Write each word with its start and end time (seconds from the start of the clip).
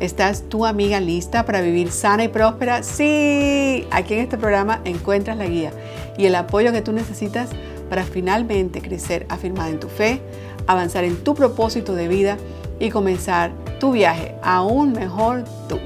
¿Estás 0.00 0.48
tu 0.48 0.66
amiga 0.66 0.98
lista 0.98 1.46
para 1.46 1.60
vivir 1.60 1.90
sana 1.90 2.24
y 2.24 2.28
próspera? 2.28 2.82
Sí, 2.82 3.86
aquí 3.92 4.14
en 4.14 4.20
este 4.20 4.36
programa 4.36 4.80
encuentras 4.84 5.36
la 5.36 5.46
guía 5.46 5.72
y 6.18 6.26
el 6.26 6.34
apoyo 6.34 6.72
que 6.72 6.82
tú 6.82 6.92
necesitas 6.92 7.50
para 7.88 8.02
finalmente 8.02 8.82
crecer 8.82 9.24
afirmada 9.28 9.70
en 9.70 9.78
tu 9.78 9.88
fe, 9.88 10.20
avanzar 10.66 11.04
en 11.04 11.22
tu 11.22 11.34
propósito 11.34 11.94
de 11.94 12.08
vida 12.08 12.38
y 12.80 12.90
comenzar 12.90 13.52
tu 13.78 13.92
viaje 13.92 14.34
aún 14.42 14.92
mejor 14.92 15.44
tú. 15.68 15.78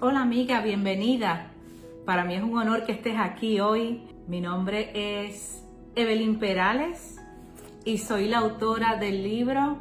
Hola 0.00 0.20
amiga, 0.20 0.60
bienvenida. 0.60 1.46
Para 2.04 2.24
mí 2.24 2.34
es 2.34 2.42
un 2.42 2.58
honor 2.58 2.84
que 2.84 2.92
estés 2.92 3.16
aquí 3.18 3.58
hoy. 3.58 4.02
Mi 4.28 4.42
nombre 4.42 4.90
es 4.94 5.62
Evelyn 5.96 6.38
Perales 6.38 7.16
y 7.86 7.98
soy 7.98 8.28
la 8.28 8.38
autora 8.38 8.96
del 8.96 9.22
libro 9.22 9.78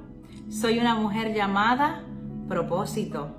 Soy 0.50 0.80
una 0.80 0.96
mujer 0.96 1.34
llamada 1.36 2.04
Propósito. 2.48 3.39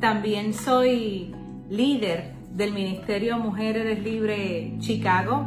También 0.00 0.54
soy 0.54 1.34
líder 1.70 2.34
del 2.50 2.72
Ministerio 2.72 3.38
Mujeres 3.38 4.02
Libre 4.02 4.74
Chicago 4.78 5.46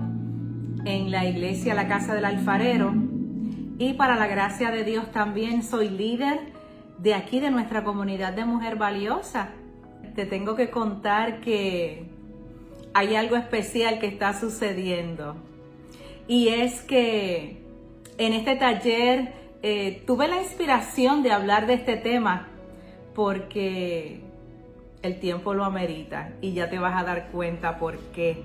en 0.86 1.12
la 1.12 1.26
iglesia 1.26 1.74
La 1.74 1.88
Casa 1.88 2.16
del 2.16 2.26
Alfarero. 2.26 2.94
Y 3.78 3.94
para 3.94 4.16
la 4.16 4.28
gracia 4.28 4.72
de 4.72 4.84
Dios 4.84 5.12
también 5.12 5.64
soy 5.64 5.90
líder 5.90 6.40
de 6.98 7.14
aquí, 7.14 7.40
de 7.40 7.52
nuestra 7.52 7.84
comunidad 7.84 8.34
de 8.34 8.46
Mujer 8.46 8.78
Valiosa. 8.78 9.50
Te 10.16 10.26
tengo 10.26 10.56
que 10.56 10.70
contar 10.72 11.42
que 11.42 12.10
hay 12.94 13.16
algo 13.16 13.36
especial 13.36 14.00
que 14.00 14.08
está 14.08 14.34
sucediendo. 14.34 15.36
Y 16.28 16.48
es 16.48 16.82
que 16.82 17.62
en 18.18 18.34
este 18.34 18.56
taller 18.56 19.34
eh, 19.62 20.04
tuve 20.08 20.28
la 20.28 20.42
inspiración 20.42 21.22
de 21.22 21.32
hablar 21.32 21.68
de 21.68 21.76
este 21.76 21.98
tema 21.98 22.48
porque 23.14 24.27
el 25.02 25.20
tiempo 25.20 25.54
lo 25.54 25.64
amerita 25.66 26.32
y 26.42 26.54
ya 26.54 26.70
te 26.70 26.80
vas 26.80 27.00
a 27.00 27.06
dar 27.06 27.30
cuenta 27.30 27.80
por 27.80 27.98
qué. 28.14 28.44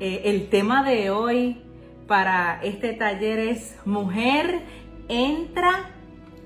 Eh, 0.00 0.22
el 0.26 0.48
tema 0.48 0.82
de 0.82 1.10
hoy 1.10 1.60
para 2.06 2.60
este 2.62 2.92
taller 2.94 3.38
es 3.38 3.76
Mujer, 3.84 4.62
entra 5.08 5.90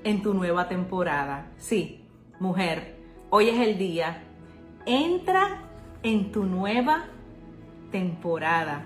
en 0.03 0.21
tu 0.21 0.33
nueva 0.33 0.67
temporada. 0.67 1.47
Sí, 1.57 2.01
mujer, 2.39 2.97
hoy 3.29 3.49
es 3.49 3.59
el 3.59 3.77
día. 3.77 4.23
Entra 4.85 5.61
en 6.03 6.31
tu 6.31 6.43
nueva 6.43 7.05
temporada. 7.91 8.83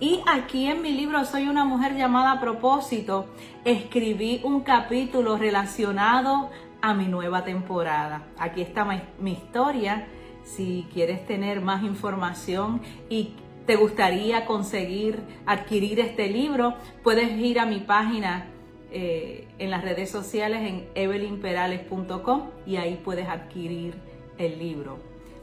Y 0.00 0.20
aquí 0.26 0.66
en 0.66 0.82
mi 0.82 0.92
libro 0.92 1.24
Soy 1.24 1.48
una 1.48 1.64
mujer 1.64 1.96
llamada 1.96 2.32
a 2.32 2.40
propósito, 2.40 3.26
escribí 3.64 4.40
un 4.44 4.60
capítulo 4.60 5.36
relacionado 5.36 6.50
a 6.84 6.92
mi 6.92 7.06
nueva 7.06 7.44
temporada. 7.44 8.26
Aquí 8.36 8.60
está 8.60 8.84
mi, 9.18 9.32
historia. 9.32 10.06
Si 10.44 10.86
quieres 10.92 11.26
tener 11.26 11.62
más 11.62 11.82
información 11.82 12.82
y 13.08 13.32
te 13.64 13.76
gustaría 13.76 14.44
conseguir 14.44 15.20
adquirir 15.46 15.98
este 15.98 16.28
libro, 16.28 16.74
puedes 17.02 17.30
ir 17.38 17.58
a 17.58 17.64
mi 17.64 17.80
página 17.80 18.48
eh, 18.92 19.48
en 19.58 19.70
las 19.70 19.82
redes 19.82 20.10
sociales 20.10 20.60
en 20.68 20.86
evelynperales.com 20.94 22.50
y 22.66 22.76
ahí 22.76 23.00
puedes 23.02 23.28
adquirir 23.28 23.94
el 24.36 24.58
libro. 24.58 24.98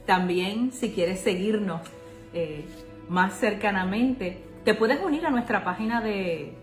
También 0.06 0.72
si 0.72 0.91
quieres 0.91 1.22
seguirnos 1.22 1.81
eh, 2.35 2.66
más 3.09 3.34
cercanamente, 3.40 4.44
te 4.63 4.75
puedes 4.75 5.02
unir 5.02 5.25
a 5.25 5.31
nuestra 5.31 5.63
página 5.63 6.02
de, 6.02 6.53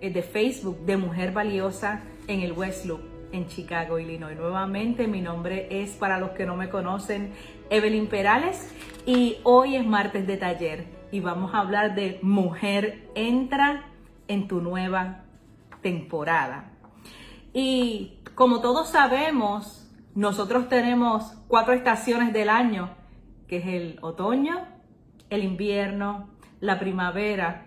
eh, 0.00 0.10
de 0.10 0.22
Facebook 0.22 0.78
de 0.86 0.96
Mujer 0.96 1.32
Valiosa 1.32 2.04
en 2.28 2.42
el 2.42 2.52
West 2.52 2.84
Loop 2.84 3.17
en 3.32 3.46
Chicago, 3.48 3.98
Illinois. 3.98 4.36
Nuevamente, 4.36 5.06
mi 5.06 5.20
nombre 5.20 5.68
es, 5.70 5.92
para 5.92 6.18
los 6.18 6.30
que 6.30 6.46
no 6.46 6.56
me 6.56 6.68
conocen, 6.68 7.32
Evelyn 7.70 8.06
Perales 8.06 8.74
y 9.06 9.36
hoy 9.42 9.76
es 9.76 9.86
martes 9.86 10.26
de 10.26 10.36
taller 10.36 10.86
y 11.10 11.20
vamos 11.20 11.54
a 11.54 11.60
hablar 11.60 11.94
de 11.94 12.18
Mujer 12.22 13.10
entra 13.14 13.84
en 14.28 14.48
tu 14.48 14.60
nueva 14.60 15.24
temporada. 15.82 16.72
Y 17.52 18.18
como 18.34 18.60
todos 18.60 18.88
sabemos, 18.90 19.88
nosotros 20.14 20.68
tenemos 20.68 21.34
cuatro 21.48 21.74
estaciones 21.74 22.32
del 22.32 22.48
año, 22.48 22.90
que 23.46 23.58
es 23.58 23.66
el 23.66 23.98
otoño, 24.02 24.66
el 25.30 25.44
invierno, 25.44 26.28
la 26.60 26.78
primavera 26.78 27.66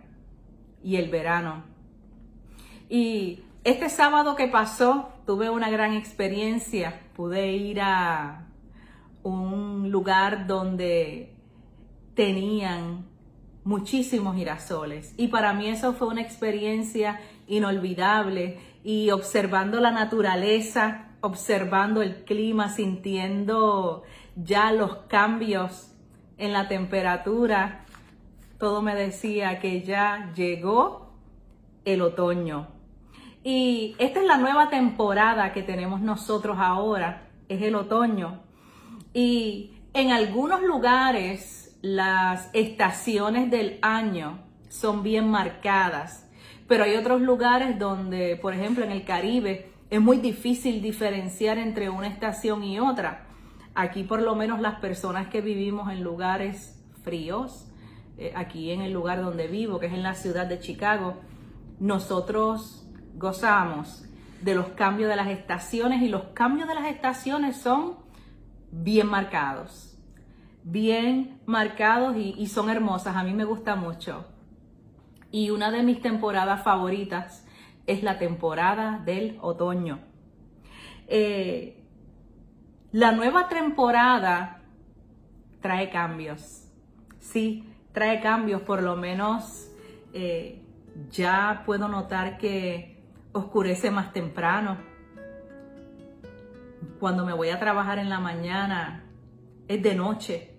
y 0.83 0.97
el 0.97 1.09
verano. 1.09 1.63
Y 2.89 3.43
este 3.63 3.89
sábado 3.89 4.35
que 4.35 4.47
pasó, 4.47 5.10
tuve 5.31 5.49
una 5.49 5.69
gran 5.69 5.93
experiencia. 5.93 7.03
Pude 7.15 7.53
ir 7.53 7.79
a 7.79 8.49
un 9.23 9.89
lugar 9.89 10.45
donde 10.45 11.37
tenían 12.15 13.05
muchísimos 13.63 14.35
girasoles 14.35 15.13
y 15.15 15.29
para 15.29 15.53
mí 15.53 15.69
eso 15.69 15.93
fue 15.93 16.09
una 16.09 16.19
experiencia 16.19 17.21
inolvidable 17.47 18.59
y 18.83 19.09
observando 19.11 19.79
la 19.79 19.91
naturaleza, 19.91 21.11
observando 21.21 22.01
el 22.01 22.25
clima, 22.25 22.67
sintiendo 22.67 24.03
ya 24.35 24.73
los 24.73 24.97
cambios 25.07 25.93
en 26.37 26.51
la 26.51 26.67
temperatura, 26.67 27.85
todo 28.59 28.81
me 28.81 28.95
decía 28.95 29.59
que 29.59 29.81
ya 29.81 30.33
llegó 30.35 31.13
el 31.85 32.01
otoño. 32.01 32.80
Y 33.43 33.95
esta 33.97 34.19
es 34.19 34.27
la 34.27 34.37
nueva 34.37 34.69
temporada 34.69 35.51
que 35.51 35.63
tenemos 35.63 36.01
nosotros 36.01 36.57
ahora, 36.59 37.29
es 37.49 37.61
el 37.61 37.75
otoño. 37.75 38.41
Y 39.13 39.73
en 39.93 40.11
algunos 40.11 40.61
lugares 40.61 41.77
las 41.81 42.49
estaciones 42.53 43.49
del 43.49 43.79
año 43.81 44.39
son 44.69 45.01
bien 45.01 45.29
marcadas, 45.29 46.29
pero 46.67 46.83
hay 46.83 46.95
otros 46.95 47.21
lugares 47.21 47.79
donde, 47.79 48.37
por 48.37 48.53
ejemplo, 48.53 48.85
en 48.85 48.91
el 48.91 49.03
Caribe, 49.03 49.71
es 49.89 49.99
muy 49.99 50.17
difícil 50.17 50.81
diferenciar 50.81 51.57
entre 51.57 51.89
una 51.89 52.07
estación 52.07 52.63
y 52.63 52.79
otra. 52.79 53.25
Aquí 53.73 54.03
por 54.03 54.21
lo 54.21 54.35
menos 54.35 54.61
las 54.61 54.79
personas 54.79 55.27
que 55.27 55.41
vivimos 55.41 55.91
en 55.91 56.03
lugares 56.03 56.81
fríos, 57.03 57.67
eh, 58.17 58.31
aquí 58.35 58.71
en 58.71 58.81
el 58.81 58.93
lugar 58.93 59.21
donde 59.21 59.47
vivo, 59.47 59.79
que 59.79 59.87
es 59.87 59.93
en 59.93 60.03
la 60.03 60.13
ciudad 60.13 60.45
de 60.45 60.59
Chicago, 60.59 61.15
nosotros 61.79 62.80
gozamos 63.15 64.05
de 64.41 64.55
los 64.55 64.67
cambios 64.69 65.09
de 65.09 65.15
las 65.15 65.27
estaciones 65.27 66.01
y 66.01 66.09
los 66.09 66.23
cambios 66.33 66.67
de 66.67 66.75
las 66.75 66.85
estaciones 66.85 67.57
son 67.57 67.95
bien 68.71 69.07
marcados, 69.07 69.97
bien 70.63 71.39
marcados 71.45 72.15
y, 72.17 72.47
son 72.47 72.69
hermosas. 72.69 73.15
A 73.15 73.23
mí 73.23 73.33
me 73.33 73.45
gusta 73.45 73.75
mucho. 73.75 74.25
Y 75.31 75.49
una 75.49 75.71
de 75.71 75.83
mis 75.83 76.01
temporadas 76.01 76.63
favoritas 76.63 77.45
es 77.87 78.03
la 78.03 78.17
temporada 78.17 79.01
del 79.05 79.37
otoño. 79.41 79.99
Eh, 81.07 81.83
la 82.91 83.11
nueva 83.11 83.47
temporada 83.47 84.61
trae 85.61 85.89
cambios. 85.89 86.67
Sí, 87.19 87.69
trae 87.93 88.19
cambios, 88.21 88.61
por 88.61 88.81
lo 88.81 88.95
menos 88.95 89.69
eh, 90.13 90.61
ya 91.09 91.63
puedo 91.65 91.87
notar 91.87 92.37
que 92.37 93.00
oscurece 93.33 93.91
más 93.91 94.13
temprano. 94.13 94.77
Cuando 96.99 97.25
me 97.25 97.33
voy 97.33 97.49
a 97.49 97.59
trabajar 97.59 97.99
en 97.99 98.09
la 98.09 98.19
mañana 98.19 99.05
es 99.67 99.81
de 99.81 99.95
noche 99.95 100.55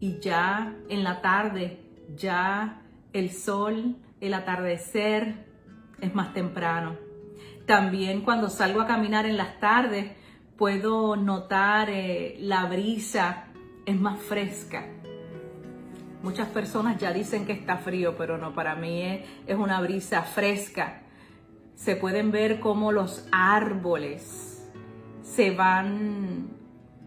y 0.00 0.18
ya 0.18 0.74
en 0.88 1.04
la 1.04 1.20
tarde, 1.20 1.80
ya 2.16 2.82
el 3.12 3.30
sol, 3.30 3.96
el 4.20 4.34
atardecer 4.34 5.46
es 6.00 6.14
más 6.14 6.32
temprano. 6.32 6.96
También 7.66 8.22
cuando 8.22 8.48
salgo 8.48 8.80
a 8.80 8.86
caminar 8.86 9.26
en 9.26 9.36
las 9.36 9.60
tardes 9.60 10.12
puedo 10.56 11.16
notar 11.16 11.90
eh, 11.90 12.36
la 12.40 12.64
brisa 12.66 13.44
es 13.86 14.00
más 14.00 14.20
fresca. 14.20 14.86
Muchas 16.22 16.48
personas 16.48 16.98
ya 16.98 17.12
dicen 17.12 17.46
que 17.46 17.52
está 17.52 17.78
frío, 17.78 18.16
pero 18.16 18.38
no, 18.38 18.54
para 18.54 18.76
mí 18.76 19.02
es 19.46 19.56
una 19.56 19.80
brisa 19.80 20.22
fresca 20.22 21.01
se 21.74 21.96
pueden 21.96 22.30
ver 22.30 22.60
cómo 22.60 22.92
los 22.92 23.26
árboles 23.32 24.70
se 25.22 25.50
van 25.50 26.50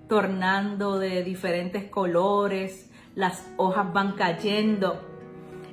tornando 0.08 1.00
de 1.00 1.24
diferentes 1.24 1.86
colores, 1.86 2.90
las 3.16 3.48
hojas 3.58 3.92
van 3.94 4.14
cayendo 4.14 5.02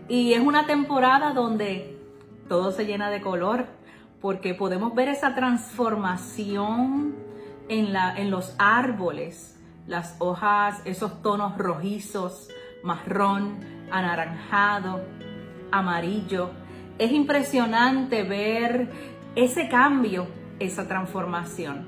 Y 0.08 0.32
es 0.34 0.40
una 0.40 0.66
temporada 0.66 1.32
donde 1.32 1.98
todo 2.48 2.72
se 2.72 2.84
llena 2.84 3.10
de 3.10 3.20
color, 3.22 3.66
porque 4.20 4.54
podemos 4.54 4.94
ver 4.94 5.08
esa 5.08 5.34
transformación 5.34 7.14
en, 7.68 7.92
la, 7.92 8.16
en 8.16 8.30
los 8.30 8.54
árboles, 8.58 9.58
las 9.86 10.16
hojas, 10.18 10.82
esos 10.84 11.22
tonos 11.22 11.56
rojizos, 11.56 12.48
marrón, 12.82 13.58
anaranjado, 13.90 15.00
amarillo. 15.70 16.50
Es 16.98 17.12
impresionante 17.12 18.22
ver 18.22 18.88
ese 19.34 19.68
cambio, 19.68 20.26
esa 20.58 20.86
transformación. 20.86 21.86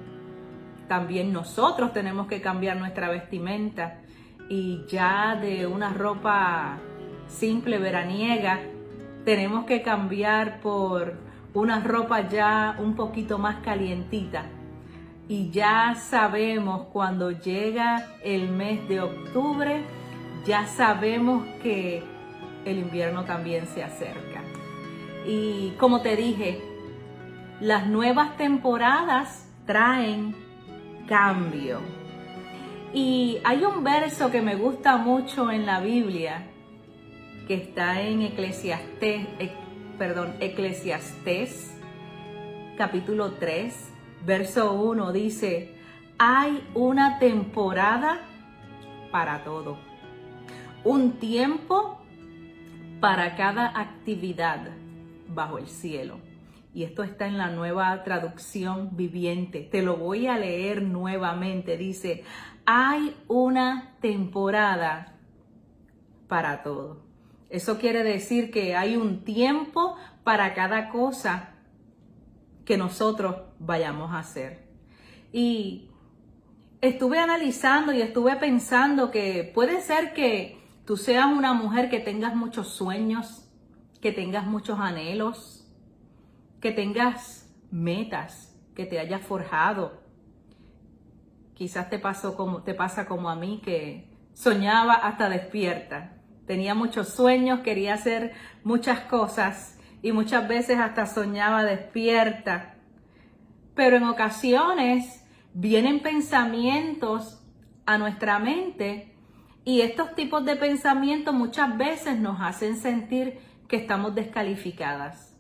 También 0.89 1.33
nosotros 1.33 1.93
tenemos 1.93 2.27
que 2.27 2.41
cambiar 2.41 2.77
nuestra 2.77 3.09
vestimenta 3.09 4.01
y 4.49 4.85
ya 4.89 5.37
de 5.37 5.67
una 5.67 5.91
ropa 5.91 6.79
simple 7.27 7.79
veraniega 7.79 8.61
tenemos 9.25 9.65
que 9.65 9.83
cambiar 9.83 10.61
por 10.61 11.15
una 11.55 11.81
ropa 11.81 12.29
ya 12.29 12.77
un 12.79 12.95
poquito 12.95 13.39
más 13.39 13.57
calientita. 13.65 14.45
Y 15.29 15.51
ya 15.51 15.95
sabemos 15.95 16.89
cuando 16.93 17.31
llega 17.31 18.07
el 18.23 18.51
mes 18.51 18.87
de 18.89 19.01
octubre, 19.01 19.83
ya 20.45 20.67
sabemos 20.67 21.47
que 21.63 22.03
el 22.67 22.79
invierno 22.79 23.25
también 23.25 23.67
se 23.67 23.83
acerca. 23.83 24.34
Y 25.27 25.71
como 25.79 26.01
te 26.01 26.17
dije, 26.17 26.63
las 27.61 27.87
nuevas 27.87 28.37
temporadas 28.37 29.49
traen 29.67 30.35
cambio. 31.07 31.81
Y 32.93 33.39
hay 33.45 33.65
un 33.65 33.83
verso 33.83 34.31
que 34.31 34.43
me 34.43 34.55
gusta 34.55 34.97
mucho 34.97 35.51
en 35.51 35.67
la 35.67 35.81
Biblia, 35.81 36.47
que 37.49 37.55
está 37.55 38.01
en 38.01 38.23
Eclesiastés, 38.23 39.27
perdón, 39.99 40.35
Eclesiastés 40.41 41.75
capítulo 42.77 43.33
3, 43.33 43.93
verso 44.25 44.73
1 44.73 45.13
dice, 45.13 45.75
hay 46.19 46.63
una 46.75 47.19
temporada 47.19 48.21
para 49.13 49.45
todo, 49.45 49.79
un 50.83 51.13
tiempo 51.13 52.01
para 53.01 53.37
cada 53.37 53.79
actividad 53.79 54.84
bajo 55.35 55.59
el 55.59 55.69
cielo. 55.69 56.19
Y 56.73 56.83
esto 56.83 57.05
está 57.05 57.27
en 57.27 57.39
la 57.39 57.51
nueva 57.51 58.03
traducción 58.03 58.97
viviente. 58.97 59.61
Te 59.61 59.83
lo 59.83 59.97
voy 59.97 60.27
a 60.27 60.39
leer 60.39 60.83
nuevamente. 60.83 61.77
Dice, 61.77 62.25
hay 62.67 63.17
una 63.29 63.95
temporada 64.01 65.15
para 66.27 66.63
todo. 66.63 67.03
Eso 67.49 67.79
quiere 67.79 68.03
decir 68.03 68.51
que 68.51 68.75
hay 68.75 68.97
un 68.97 69.23
tiempo 69.23 69.97
para 70.25 70.55
cada 70.55 70.89
cosa 70.89 71.51
que 72.65 72.77
nosotros 72.77 73.37
vayamos 73.61 74.13
a 74.13 74.19
hacer. 74.19 74.67
Y 75.33 75.91
estuve 76.81 77.19
analizando 77.19 77.93
y 77.93 78.03
estuve 78.03 78.37
pensando 78.37 79.11
que 79.11 79.51
puede 79.55 79.81
ser 79.81 80.13
que 80.15 80.59
tú 80.85 80.97
seas 80.97 81.27
una 81.27 81.53
mujer 81.53 81.89
que 81.89 82.01
tengas 82.01 82.35
muchos 82.35 82.69
sueños, 82.69 83.44
que 84.05 84.13
tengas 84.13 84.47
muchos 84.47 84.79
anhelos, 84.81 85.67
que 86.61 86.73
tengas 86.73 87.51
metas, 87.71 88.55
que 88.77 88.85
te 88.85 88.99
hayas 88.99 89.23
forjado. 89.23 90.03
Quizás 91.55 91.89
te 91.89 91.99
pasó 91.99 92.37
como 92.37 92.65
te 92.65 92.75
pasa 92.75 93.07
como 93.07 93.31
a 93.31 93.35
mí 93.35 93.63
que 93.65 94.15
soñaba 94.35 94.93
hasta 94.93 95.31
despierta. 95.31 96.19
Tenía 96.47 96.75
muchos 96.75 97.09
sueños, 97.09 97.61
quería 97.61 97.95
hacer 97.95 98.35
muchas 98.63 99.01
cosas 99.01 99.79
y 100.03 100.13
muchas 100.13 100.47
veces 100.49 100.81
hasta 100.81 101.07
soñaba 101.07 101.65
despierta. 101.65 102.75
Pero 103.75 103.97
en 103.97 104.05
ocasiones 104.05 105.25
vienen 105.55 106.01
pensamientos 106.01 107.43
a 107.87 107.97
nuestra 107.97 108.39
mente 108.39 109.17
y 109.65 109.81
estos 109.81 110.15
tipos 110.15 110.45
de 110.45 110.57
pensamientos 110.57 111.33
muchas 111.33 111.79
veces 111.79 112.21
nos 112.21 112.39
hacen 112.43 112.77
sentir 112.77 113.54
que 113.69 113.77
estamos 113.77 114.15
descalificadas, 114.15 115.37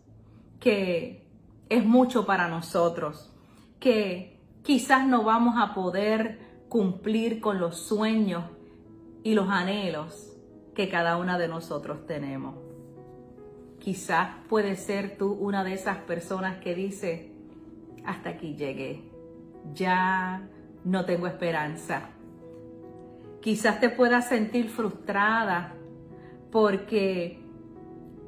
que 0.60 1.26
es 1.68 1.84
mucho 1.84 2.26
para 2.26 2.48
nosotros, 2.48 3.32
que 3.80 4.38
quizás 4.62 5.06
no 5.06 5.24
vamos 5.24 5.54
a 5.58 5.74
poder 5.74 6.38
cumplir 6.68 7.40
con 7.40 7.60
los 7.60 7.78
sueños 7.78 8.44
y 9.22 9.34
los 9.34 9.48
anhelos 9.48 10.32
que 10.74 10.88
cada 10.88 11.16
una 11.16 11.38
de 11.38 11.48
nosotros 11.48 12.06
tenemos. 12.06 12.56
Quizás 13.78 14.30
puede 14.48 14.76
ser 14.76 15.16
tú 15.18 15.32
una 15.32 15.62
de 15.62 15.74
esas 15.74 15.98
personas 15.98 16.58
que 16.58 16.74
dice, 16.74 17.32
hasta 18.04 18.30
aquí 18.30 18.56
llegué, 18.56 19.02
ya 19.74 20.48
no 20.84 21.04
tengo 21.04 21.26
esperanza. 21.26 22.10
Quizás 23.40 23.80
te 23.80 23.90
puedas 23.90 24.28
sentir 24.28 24.70
frustrada 24.70 25.74
porque 26.50 27.43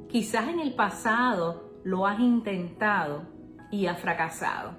quizás 0.09 0.49
en 0.49 0.61
el 0.61 0.75
pasado 0.75 1.81
lo 1.85 2.07
has 2.07 2.21
intentado 2.21 3.23
y 3.71 3.87
has 3.87 4.01
fracasado. 4.01 4.73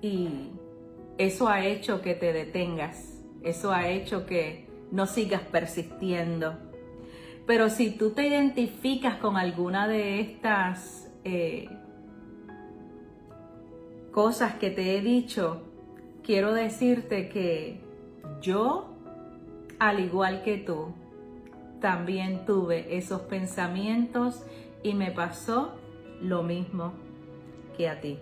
Y 0.00 0.50
eso 1.18 1.48
ha 1.48 1.64
hecho 1.64 2.02
que 2.02 2.14
te 2.14 2.32
detengas, 2.32 3.22
eso 3.42 3.72
ha 3.72 3.88
hecho 3.88 4.26
que 4.26 4.68
no 4.90 5.06
sigas 5.06 5.42
persistiendo 5.42 6.58
pero 7.46 7.68
si 7.68 7.90
tú 7.90 8.10
te 8.10 8.26
identificas 8.26 9.16
con 9.16 9.36
alguna 9.36 9.86
de 9.86 10.20
estas 10.20 11.10
eh, 11.24 11.68
cosas 14.12 14.54
que 14.54 14.70
te 14.70 14.96
he 14.96 15.02
dicho, 15.02 15.62
quiero 16.22 16.54
decirte 16.54 17.28
que 17.28 17.80
yo, 18.40 18.94
al 19.78 20.00
igual 20.00 20.42
que 20.42 20.56
tú, 20.56 20.94
también 21.84 22.46
tuve 22.46 22.96
esos 22.96 23.20
pensamientos 23.20 24.42
y 24.82 24.94
me 24.94 25.10
pasó 25.10 25.74
lo 26.22 26.42
mismo 26.42 26.94
que 27.76 27.90
a 27.90 28.00
ti. 28.00 28.18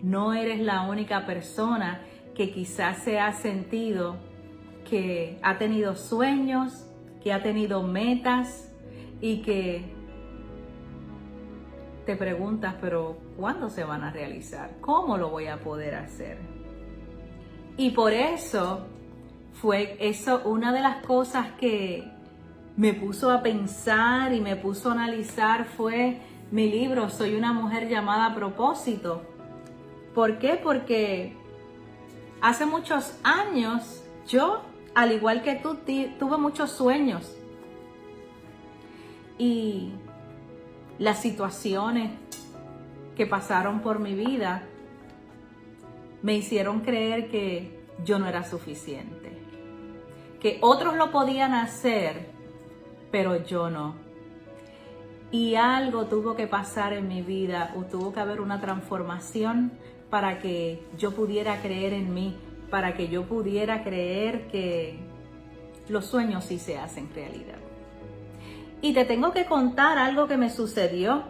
No 0.00 0.32
eres 0.32 0.58
la 0.58 0.88
única 0.88 1.26
persona 1.26 2.00
que 2.34 2.50
quizás 2.50 3.02
se 3.02 3.20
ha 3.20 3.34
sentido 3.34 4.16
que 4.88 5.38
ha 5.42 5.58
tenido 5.58 5.96
sueños, 5.96 6.86
que 7.22 7.34
ha 7.34 7.42
tenido 7.42 7.82
metas 7.82 8.72
y 9.20 9.42
que 9.42 9.84
te 12.06 12.16
preguntas, 12.16 12.76
pero 12.80 13.18
¿cuándo 13.36 13.68
se 13.68 13.84
van 13.84 14.02
a 14.02 14.10
realizar? 14.10 14.78
¿Cómo 14.80 15.18
lo 15.18 15.28
voy 15.28 15.48
a 15.48 15.60
poder 15.60 15.94
hacer? 15.94 16.38
Y 17.76 17.90
por 17.90 18.14
eso 18.14 18.86
fue 19.52 19.98
eso 20.00 20.40
una 20.46 20.72
de 20.72 20.80
las 20.80 21.04
cosas 21.04 21.48
que 21.60 22.11
me 22.76 22.94
puso 22.94 23.30
a 23.30 23.42
pensar 23.42 24.32
y 24.32 24.40
me 24.40 24.56
puso 24.56 24.90
a 24.90 24.92
analizar 24.92 25.64
fue 25.64 26.20
mi 26.50 26.70
libro 26.70 27.10
Soy 27.10 27.34
una 27.34 27.52
mujer 27.52 27.88
llamada 27.88 28.26
a 28.26 28.34
propósito. 28.34 29.22
¿Por 30.14 30.38
qué? 30.38 30.60
Porque 30.62 31.36
hace 32.40 32.66
muchos 32.66 33.14
años 33.22 34.02
yo 34.26 34.62
al 34.94 35.12
igual 35.12 35.42
que 35.42 35.54
tú, 35.54 35.78
tuve 36.18 36.36
muchos 36.36 36.70
sueños. 36.70 37.34
Y 39.38 39.92
las 40.98 41.20
situaciones 41.20 42.10
que 43.16 43.26
pasaron 43.26 43.80
por 43.80 43.98
mi 43.98 44.14
vida 44.14 44.64
me 46.22 46.34
hicieron 46.34 46.80
creer 46.80 47.30
que 47.30 47.80
yo 48.04 48.18
no 48.18 48.26
era 48.26 48.44
suficiente. 48.44 49.32
Que 50.40 50.58
otros 50.60 50.96
lo 50.96 51.10
podían 51.10 51.54
hacer, 51.54 52.31
pero 53.12 53.44
yo 53.44 53.70
no. 53.70 53.94
Y 55.30 55.54
algo 55.54 56.06
tuvo 56.06 56.34
que 56.34 56.48
pasar 56.48 56.92
en 56.92 57.06
mi 57.06 57.22
vida, 57.22 57.72
o 57.76 57.84
tuvo 57.84 58.12
que 58.12 58.20
haber 58.20 58.40
una 58.40 58.60
transformación 58.60 59.72
para 60.10 60.40
que 60.40 60.82
yo 60.98 61.12
pudiera 61.12 61.62
creer 61.62 61.92
en 61.92 62.12
mí, 62.12 62.36
para 62.70 62.94
que 62.94 63.08
yo 63.08 63.24
pudiera 63.24 63.84
creer 63.84 64.48
que 64.48 64.98
los 65.88 66.06
sueños 66.06 66.44
sí 66.44 66.58
se 66.58 66.78
hacen 66.78 67.08
realidad. 67.14 67.58
Y 68.80 68.94
te 68.94 69.04
tengo 69.04 69.32
que 69.32 69.46
contar 69.46 69.96
algo 69.96 70.26
que 70.26 70.36
me 70.36 70.50
sucedió 70.50 71.22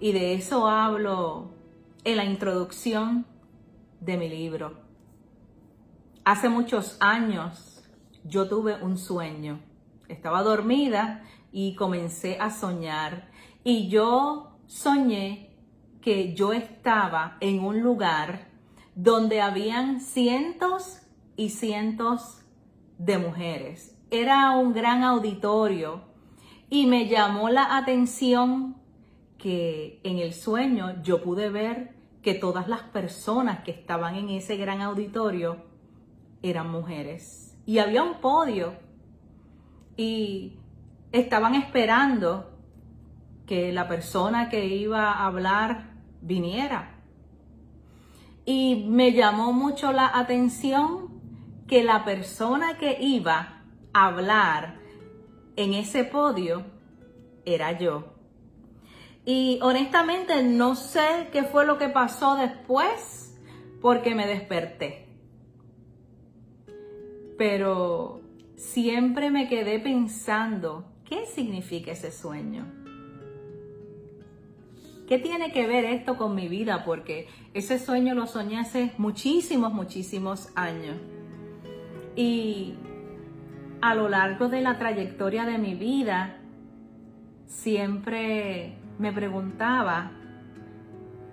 y 0.00 0.12
de 0.12 0.34
eso 0.34 0.68
hablo 0.68 1.50
en 2.04 2.16
la 2.16 2.24
introducción 2.24 3.26
de 4.00 4.16
mi 4.16 4.28
libro. 4.28 4.74
Hace 6.24 6.48
muchos 6.48 6.96
años 7.00 7.82
yo 8.24 8.48
tuve 8.48 8.76
un 8.82 8.96
sueño. 8.96 9.71
Estaba 10.12 10.42
dormida 10.42 11.22
y 11.50 11.74
comencé 11.74 12.38
a 12.38 12.50
soñar 12.50 13.30
y 13.64 13.88
yo 13.88 14.58
soñé 14.66 15.56
que 16.00 16.34
yo 16.34 16.52
estaba 16.52 17.36
en 17.40 17.64
un 17.64 17.80
lugar 17.80 18.48
donde 18.94 19.40
habían 19.40 20.00
cientos 20.00 21.02
y 21.36 21.50
cientos 21.50 22.42
de 22.98 23.18
mujeres. 23.18 23.96
Era 24.10 24.50
un 24.50 24.72
gran 24.72 25.02
auditorio 25.02 26.02
Y 26.68 26.86
me 26.86 27.06
llamó 27.06 27.50
la 27.50 27.76
atención 27.76 28.76
que 29.36 30.00
en 30.04 30.18
el 30.18 30.32
sueño 30.32 31.02
yo 31.02 31.22
pude 31.22 31.50
ver 31.50 31.94
que 32.22 32.32
todas 32.32 32.66
las 32.66 32.82
personas 32.82 33.62
que 33.62 33.72
estaban 33.72 34.14
en 34.14 34.30
ese 34.30 34.56
gran 34.56 34.80
auditorio 34.80 35.58
eran 36.42 36.70
mujeres. 36.70 37.58
Y 37.66 37.78
había 37.78 38.02
un 38.02 38.20
podio 38.20 38.74
y 39.96 40.58
estaban 41.12 41.54
esperando 41.54 42.58
que 43.46 43.72
la 43.72 43.88
persona 43.88 44.48
que 44.48 44.66
iba 44.66 45.12
a 45.12 45.26
hablar 45.26 45.90
viniera. 46.20 47.00
Y 48.44 48.86
me 48.88 49.12
llamó 49.12 49.52
mucho 49.52 49.92
la 49.92 50.10
atención 50.18 51.20
que 51.68 51.84
la 51.84 52.04
persona 52.04 52.78
que 52.78 52.96
iba 53.00 53.62
a 53.92 54.06
hablar 54.06 54.78
en 55.56 55.74
ese 55.74 56.04
podio 56.04 56.64
era 57.44 57.78
yo. 57.78 58.14
Y 59.24 59.60
honestamente 59.62 60.42
no 60.42 60.74
sé 60.74 61.28
qué 61.30 61.44
fue 61.44 61.64
lo 61.64 61.78
que 61.78 61.88
pasó 61.88 62.34
después 62.36 63.38
porque 63.80 64.14
me 64.14 64.26
desperté. 64.26 65.08
Pero 67.38 68.21
siempre 68.62 69.30
me 69.30 69.48
quedé 69.48 69.80
pensando, 69.80 70.84
¿qué 71.04 71.26
significa 71.26 71.90
ese 71.90 72.12
sueño? 72.12 72.64
¿Qué 75.08 75.18
tiene 75.18 75.52
que 75.52 75.66
ver 75.66 75.84
esto 75.84 76.16
con 76.16 76.34
mi 76.34 76.48
vida? 76.48 76.84
Porque 76.84 77.26
ese 77.54 77.78
sueño 77.78 78.14
lo 78.14 78.26
soñé 78.26 78.60
hace 78.60 78.92
muchísimos, 78.98 79.74
muchísimos 79.74 80.50
años. 80.54 80.96
Y 82.14 82.74
a 83.82 83.94
lo 83.94 84.08
largo 84.08 84.48
de 84.48 84.62
la 84.62 84.78
trayectoria 84.78 85.44
de 85.44 85.58
mi 85.58 85.74
vida, 85.74 86.38
siempre 87.46 88.76
me 88.98 89.12
preguntaba, 89.12 90.12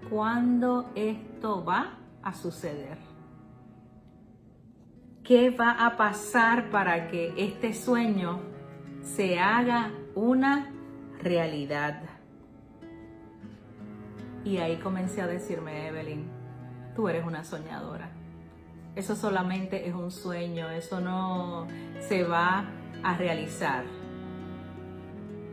¿cuándo 0.09 0.91
esto 0.95 1.63
va 1.63 1.99
a 2.23 2.33
suceder? 2.33 3.08
¿Qué 5.29 5.51
va 5.51 5.85
a 5.85 5.95
pasar 5.95 6.71
para 6.71 7.07
que 7.07 7.35
este 7.37 7.75
sueño 7.75 8.39
se 9.03 9.37
haga 9.37 9.91
una 10.15 10.73
realidad? 11.21 12.01
Y 14.43 14.57
ahí 14.57 14.77
comencé 14.77 15.21
a 15.21 15.27
decirme, 15.27 15.87
Evelyn, 15.87 16.25
tú 16.95 17.09
eres 17.09 17.27
una 17.27 17.43
soñadora. 17.43 18.09
Eso 18.95 19.15
solamente 19.15 19.87
es 19.87 19.93
un 19.93 20.09
sueño, 20.09 20.71
eso 20.71 20.99
no 20.99 21.67
se 21.99 22.23
va 22.23 22.65
a 23.03 23.15
realizar. 23.15 23.83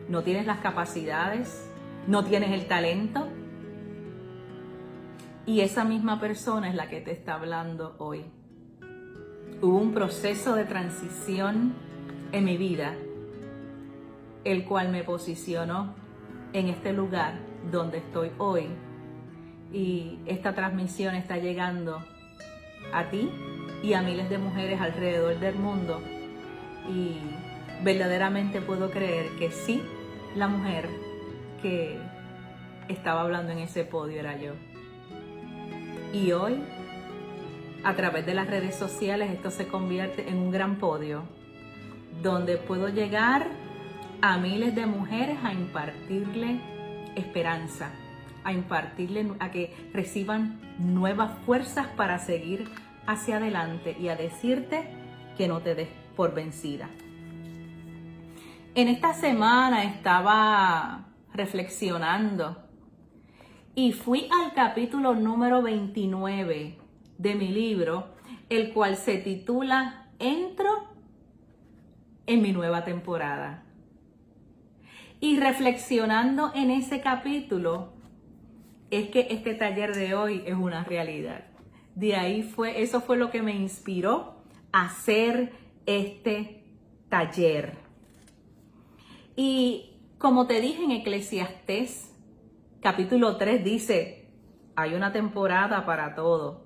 No 0.08 0.22
tienes 0.22 0.46
las 0.46 0.60
capacidades, 0.60 1.70
no 2.06 2.24
tienes 2.24 2.52
el 2.52 2.66
talento. 2.66 3.28
Y 5.44 5.60
esa 5.60 5.84
misma 5.84 6.18
persona 6.18 6.70
es 6.70 6.74
la 6.74 6.88
que 6.88 7.02
te 7.02 7.12
está 7.12 7.34
hablando 7.34 7.94
hoy. 7.98 8.24
Hubo 9.62 9.78
un 9.78 9.94
proceso 9.94 10.54
de 10.54 10.64
transición 10.64 11.72
en 12.32 12.44
mi 12.44 12.58
vida, 12.58 12.94
el 14.44 14.64
cual 14.66 14.90
me 14.90 15.02
posicionó 15.02 15.94
en 16.52 16.68
este 16.68 16.92
lugar 16.92 17.38
donde 17.72 17.98
estoy 17.98 18.32
hoy. 18.36 18.66
Y 19.72 20.18
esta 20.26 20.54
transmisión 20.54 21.14
está 21.14 21.38
llegando 21.38 22.04
a 22.92 23.08
ti 23.08 23.30
y 23.82 23.94
a 23.94 24.02
miles 24.02 24.28
de 24.28 24.36
mujeres 24.36 24.78
alrededor 24.78 25.40
del 25.40 25.56
mundo. 25.56 26.02
Y 26.90 27.16
verdaderamente 27.82 28.60
puedo 28.60 28.90
creer 28.90 29.30
que 29.38 29.50
sí, 29.50 29.82
la 30.36 30.48
mujer 30.48 30.86
que 31.62 31.98
estaba 32.88 33.22
hablando 33.22 33.52
en 33.52 33.60
ese 33.60 33.84
podio 33.84 34.20
era 34.20 34.36
yo. 34.36 34.52
Y 36.12 36.32
hoy, 36.32 36.62
a 37.86 37.94
través 37.94 38.26
de 38.26 38.34
las 38.34 38.48
redes 38.48 38.74
sociales, 38.74 39.30
esto 39.30 39.52
se 39.52 39.68
convierte 39.68 40.28
en 40.28 40.38
un 40.38 40.50
gran 40.50 40.74
podio 40.74 41.22
donde 42.20 42.56
puedo 42.56 42.88
llegar 42.88 43.46
a 44.20 44.38
miles 44.38 44.74
de 44.74 44.86
mujeres 44.86 45.38
a 45.44 45.52
impartirle 45.52 46.60
esperanza, 47.14 47.92
a 48.42 48.52
impartirle 48.52 49.30
a 49.38 49.52
que 49.52 49.72
reciban 49.92 50.58
nuevas 50.80 51.38
fuerzas 51.46 51.86
para 51.96 52.18
seguir 52.18 52.68
hacia 53.06 53.36
adelante 53.36 53.96
y 54.00 54.08
a 54.08 54.16
decirte 54.16 54.88
que 55.36 55.46
no 55.46 55.60
te 55.60 55.76
des 55.76 55.88
por 56.16 56.34
vencida. 56.34 56.90
En 58.74 58.88
esta 58.88 59.14
semana 59.14 59.84
estaba 59.84 61.04
reflexionando 61.32 62.64
y 63.76 63.92
fui 63.92 64.28
al 64.42 64.54
capítulo 64.54 65.14
número 65.14 65.62
29 65.62 66.85
de 67.18 67.34
mi 67.34 67.48
libro, 67.48 68.08
el 68.48 68.72
cual 68.72 68.96
se 68.96 69.18
titula 69.18 70.08
Entro 70.18 70.88
en 72.26 72.42
mi 72.42 72.52
nueva 72.52 72.84
temporada. 72.84 73.64
Y 75.20 75.38
reflexionando 75.38 76.52
en 76.54 76.70
ese 76.70 77.00
capítulo, 77.00 77.92
es 78.90 79.08
que 79.08 79.28
este 79.30 79.54
taller 79.54 79.94
de 79.94 80.14
hoy 80.14 80.42
es 80.46 80.54
una 80.54 80.84
realidad. 80.84 81.46
De 81.94 82.14
ahí 82.14 82.42
fue, 82.42 82.82
eso 82.82 83.00
fue 83.00 83.16
lo 83.16 83.30
que 83.30 83.42
me 83.42 83.54
inspiró 83.54 84.42
a 84.72 84.86
hacer 84.86 85.52
este 85.86 86.64
taller. 87.08 87.78
Y 89.34 89.96
como 90.18 90.46
te 90.46 90.60
dije 90.60 90.84
en 90.84 90.92
Eclesiastés, 90.92 92.14
capítulo 92.80 93.36
3 93.36 93.64
dice, 93.64 94.28
hay 94.76 94.94
una 94.94 95.12
temporada 95.12 95.86
para 95.86 96.14
todo. 96.14 96.65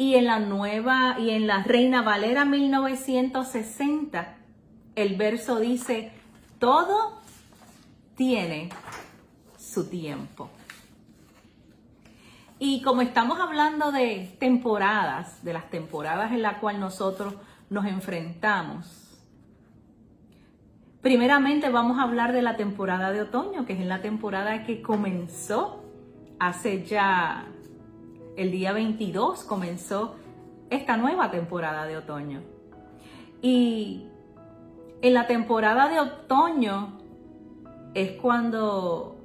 Y 0.00 0.14
en 0.14 0.24
la 0.24 0.38
nueva, 0.38 1.16
y 1.18 1.28
en 1.28 1.46
la 1.46 1.62
Reina 1.62 2.00
Valera 2.00 2.46
1960, 2.46 4.34
el 4.96 5.16
verso 5.16 5.60
dice, 5.60 6.10
todo 6.58 7.20
tiene 8.16 8.70
su 9.58 9.90
tiempo. 9.90 10.48
Y 12.58 12.80
como 12.80 13.02
estamos 13.02 13.40
hablando 13.40 13.92
de 13.92 14.34
temporadas, 14.40 15.44
de 15.44 15.52
las 15.52 15.68
temporadas 15.68 16.32
en 16.32 16.40
las 16.40 16.56
cuales 16.60 16.80
nosotros 16.80 17.34
nos 17.68 17.84
enfrentamos, 17.84 19.06
Primeramente 21.02 21.70
vamos 21.70 21.98
a 21.98 22.02
hablar 22.02 22.32
de 22.34 22.42
la 22.42 22.56
temporada 22.56 23.10
de 23.10 23.22
otoño, 23.22 23.64
que 23.64 23.72
es 23.72 23.80
la 23.86 24.02
temporada 24.02 24.64
que 24.64 24.82
comenzó 24.82 25.82
hace 26.38 26.84
ya 26.84 27.46
el 28.40 28.50
día 28.50 28.72
22, 28.72 29.44
comenzó 29.44 30.16
esta 30.70 30.96
nueva 30.96 31.30
temporada 31.30 31.84
de 31.84 31.98
otoño. 31.98 32.40
Y 33.42 34.06
en 35.02 35.12
la 35.12 35.26
temporada 35.26 35.90
de 35.90 36.00
otoño 36.00 36.98
es 37.92 38.12
cuando 38.12 39.18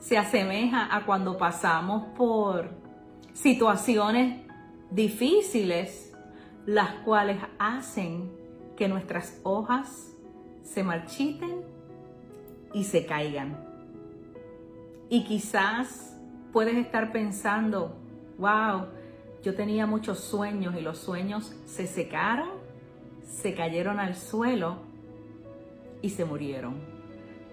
se 0.00 0.18
asemeja 0.18 0.94
a 0.94 1.06
cuando 1.06 1.38
pasamos 1.38 2.06
por 2.16 2.70
situaciones 3.34 4.44
difíciles, 4.90 6.12
las 6.64 6.90
cuales 7.04 7.38
hacen 7.60 8.32
que 8.76 8.88
nuestras 8.88 9.38
hojas 9.44 10.12
se 10.64 10.82
marchiten 10.82 11.62
y 12.74 12.82
se 12.82 13.06
caigan. 13.06 13.56
Y 15.08 15.22
quizás 15.22 16.18
puedes 16.52 16.76
estar 16.76 17.12
pensando, 17.12 18.05
wow, 18.38 18.86
yo 19.42 19.54
tenía 19.54 19.86
muchos 19.86 20.20
sueños 20.20 20.74
y 20.76 20.80
los 20.80 20.98
sueños 20.98 21.54
se 21.66 21.86
secaron, 21.86 22.48
se 23.24 23.54
cayeron 23.54 24.00
al 24.00 24.16
suelo 24.16 24.78
y 26.02 26.10
se 26.10 26.24
murieron. 26.24 26.74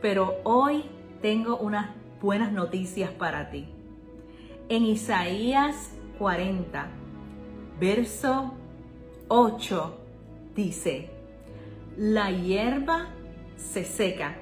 Pero 0.01 0.35
hoy 0.43 0.85
tengo 1.21 1.57
unas 1.57 1.91
buenas 2.21 2.51
noticias 2.51 3.11
para 3.11 3.49
ti. 3.49 3.67
En 4.69 4.83
Isaías 4.83 5.91
40, 6.19 6.87
verso 7.79 8.53
8, 9.27 9.99
dice, 10.55 11.09
la 11.97 12.31
hierba 12.31 13.07
se 13.55 13.83
seca 13.83 14.35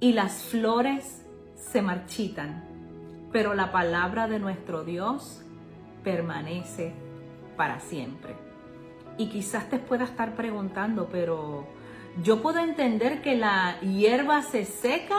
y 0.00 0.12
las 0.12 0.42
flores 0.42 1.24
se 1.54 1.80
marchitan, 1.80 2.64
pero 3.34 3.52
la 3.54 3.72
palabra 3.72 4.28
de 4.28 4.38
nuestro 4.38 4.84
Dios 4.84 5.42
permanece 6.04 6.92
para 7.56 7.80
siempre. 7.80 8.36
Y 9.18 9.26
quizás 9.26 9.68
te 9.68 9.80
pueda 9.80 10.04
estar 10.04 10.36
preguntando, 10.36 11.08
pero 11.10 11.66
yo 12.22 12.42
puedo 12.42 12.60
entender 12.60 13.22
que 13.22 13.34
la 13.34 13.80
hierba 13.80 14.42
se 14.42 14.64
seca 14.64 15.16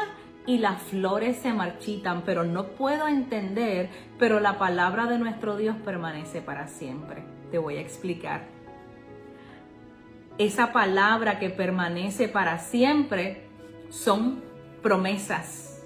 y 0.47 0.59
las 0.59 0.81
flores 0.83 1.35
se 1.39 1.51
marchitan, 1.51 2.21
pero 2.21 2.45
no 2.45 2.67
puedo 2.67 3.09
entender, 3.09 3.89
pero 4.17 4.39
la 4.39 4.57
palabra 4.57 5.07
de 5.07 5.19
nuestro 5.19 5.57
Dios 5.57 5.75
permanece 5.83 6.41
para 6.41 6.69
siempre. 6.69 7.21
Te 7.51 7.57
voy 7.57 7.75
a 7.75 7.81
explicar. 7.81 8.47
esa 10.37 10.71
palabra 10.71 11.37
que 11.37 11.49
permanece 11.49 12.29
para 12.29 12.59
siempre, 12.59 13.49
son 13.89 14.41
promesas 14.81 15.83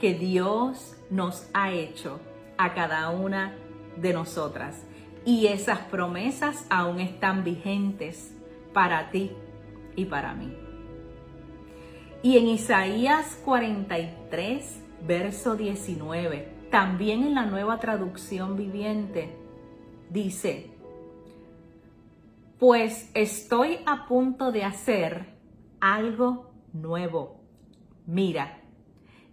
que 0.00 0.14
Dios 0.14 0.95
nos 1.10 1.48
ha 1.52 1.72
hecho 1.72 2.20
a 2.58 2.74
cada 2.74 3.10
una 3.10 3.54
de 3.96 4.12
nosotras. 4.12 4.84
Y 5.24 5.46
esas 5.46 5.80
promesas 5.80 6.66
aún 6.70 7.00
están 7.00 7.42
vigentes 7.42 8.32
para 8.72 9.10
ti 9.10 9.32
y 9.96 10.04
para 10.04 10.34
mí. 10.34 10.56
Y 12.22 12.38
en 12.38 12.48
Isaías 12.48 13.40
43, 13.44 14.82
verso 15.06 15.56
19, 15.56 16.48
también 16.70 17.24
en 17.24 17.34
la 17.34 17.46
nueva 17.46 17.78
traducción 17.78 18.56
viviente, 18.56 19.36
dice, 20.10 20.70
pues 22.58 23.10
estoy 23.14 23.78
a 23.86 24.06
punto 24.06 24.50
de 24.50 24.64
hacer 24.64 25.26
algo 25.80 26.50
nuevo. 26.72 27.40
Mira, 28.06 28.60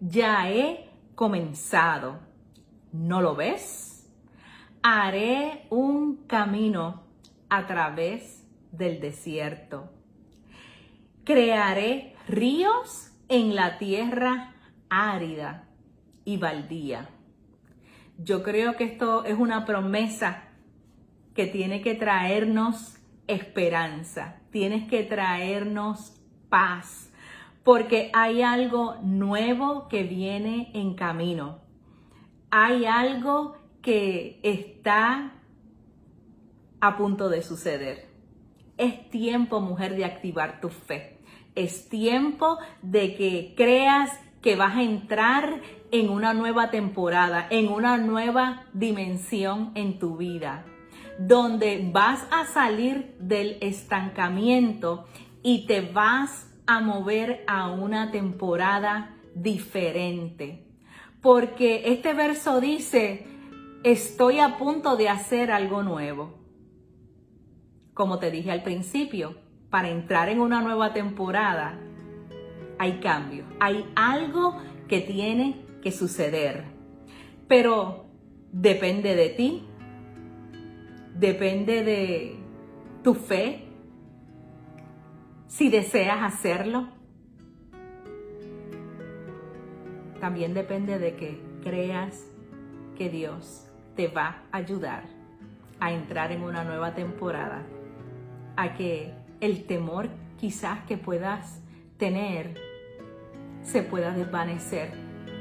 ya 0.01 0.49
he 0.51 0.89
comenzado. 1.15 2.19
¿No 2.91 3.21
lo 3.21 3.35
ves? 3.35 4.09
Haré 4.81 5.65
un 5.69 6.25
camino 6.27 7.03
a 7.49 7.65
través 7.67 8.43
del 8.71 8.99
desierto. 8.99 9.91
Crearé 11.23 12.15
ríos 12.27 13.11
en 13.29 13.55
la 13.55 13.77
tierra 13.77 14.55
árida 14.89 15.69
y 16.25 16.37
baldía. 16.37 17.09
Yo 18.17 18.43
creo 18.43 18.75
que 18.75 18.83
esto 18.83 19.25
es 19.25 19.37
una 19.37 19.65
promesa 19.65 20.43
que 21.33 21.47
tiene 21.47 21.81
que 21.81 21.95
traernos 21.95 22.97
esperanza, 23.27 24.39
tienes 24.51 24.87
que 24.87 25.03
traernos 25.03 26.21
paz, 26.49 27.11
porque 27.63 28.09
hay 28.13 28.41
algo 28.41 28.95
nuevo 29.01 29.87
que 29.87 30.03
viene 30.03 30.71
en 30.73 30.95
camino. 30.95 31.59
Hay 32.51 32.85
algo 32.85 33.55
que 33.81 34.39
está 34.43 35.33
a 36.81 36.97
punto 36.97 37.29
de 37.29 37.41
suceder. 37.41 38.09
Es 38.77 39.09
tiempo, 39.09 39.61
mujer, 39.61 39.95
de 39.95 40.05
activar 40.05 40.59
tu 40.59 40.69
fe. 40.69 41.19
Es 41.55 41.87
tiempo 41.89 42.57
de 42.81 43.15
que 43.15 43.53
creas 43.55 44.11
que 44.41 44.55
vas 44.55 44.75
a 44.75 44.83
entrar 44.83 45.61
en 45.91 46.09
una 46.09 46.33
nueva 46.33 46.69
temporada, 46.69 47.47
en 47.49 47.69
una 47.69 47.97
nueva 47.97 48.65
dimensión 48.73 49.71
en 49.75 49.99
tu 49.99 50.17
vida 50.17 50.65
donde 51.17 51.89
vas 51.91 52.27
a 52.31 52.45
salir 52.45 53.15
del 53.19 53.57
estancamiento 53.61 55.05
y 55.41 55.65
te 55.67 55.81
vas 55.81 56.52
a 56.65 56.79
mover 56.81 57.43
a 57.47 57.71
una 57.71 58.11
temporada 58.11 59.15
diferente. 59.35 60.67
Porque 61.21 61.83
este 61.85 62.13
verso 62.13 62.59
dice, 62.59 63.25
estoy 63.83 64.39
a 64.39 64.57
punto 64.57 64.95
de 64.95 65.09
hacer 65.09 65.51
algo 65.51 65.83
nuevo. 65.83 66.39
Como 67.93 68.19
te 68.19 68.31
dije 68.31 68.51
al 68.51 68.63
principio, 68.63 69.37
para 69.69 69.89
entrar 69.89 70.29
en 70.29 70.39
una 70.39 70.61
nueva 70.61 70.93
temporada 70.93 71.79
hay 72.79 72.99
cambio, 72.99 73.45
hay 73.59 73.85
algo 73.95 74.57
que 74.87 75.01
tiene 75.01 75.65
que 75.81 75.91
suceder. 75.91 76.65
Pero 77.47 78.05
depende 78.51 79.15
de 79.15 79.29
ti 79.29 79.67
depende 81.15 81.83
de 81.83 82.35
tu 83.03 83.13
fe, 83.13 83.62
si 85.55 85.69
deseas 85.69 86.23
hacerlo. 86.23 86.87
También 90.19 90.55
depende 90.55 90.97
de 90.97 91.15
que 91.15 91.39
creas 91.61 92.25
que 92.97 93.09
Dios 93.09 93.67
te 93.95 94.07
va 94.07 94.41
a 94.51 94.57
ayudar 94.57 95.03
a 95.79 95.91
entrar 95.91 96.31
en 96.31 96.41
una 96.41 96.63
nueva 96.63 96.95
temporada, 96.95 97.61
a 98.55 98.73
que 98.73 99.13
el 99.41 99.65
temor 99.65 100.09
quizás 100.39 100.79
que 100.85 100.97
puedas 100.97 101.61
tener 101.97 102.55
se 103.61 103.83
pueda 103.83 104.11
desvanecer 104.11 104.91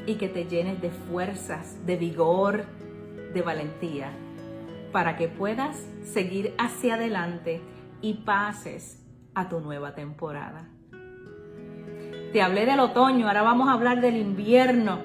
y 0.05 0.17
que 0.17 0.29
te 0.29 0.45
llenes 0.45 0.83
de 0.83 0.91
fuerzas, 0.91 1.87
de 1.87 1.97
vigor, 1.97 2.67
de 3.33 3.41
valentía 3.41 4.13
para 4.93 5.17
que 5.17 5.29
puedas 5.29 5.87
seguir 6.05 6.55
hacia 6.59 6.97
adelante 6.97 7.63
y 8.03 8.15
pases 8.15 9.02
a 9.35 9.49
tu 9.49 9.61
nueva 9.61 9.95
temporada. 9.95 10.68
Te 12.33 12.40
hablé 12.40 12.64
del 12.66 12.81
otoño, 12.81 13.27
ahora 13.27 13.42
vamos 13.42 13.68
a 13.68 13.73
hablar 13.73 14.01
del 14.01 14.16
invierno. 14.16 15.01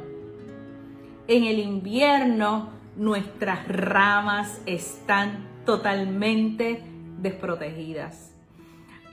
En 1.28 1.44
el 1.44 1.60
invierno 1.60 2.70
nuestras 2.96 3.68
ramas 3.68 4.62
están 4.66 5.46
totalmente 5.66 6.82
desprotegidas. 7.20 8.34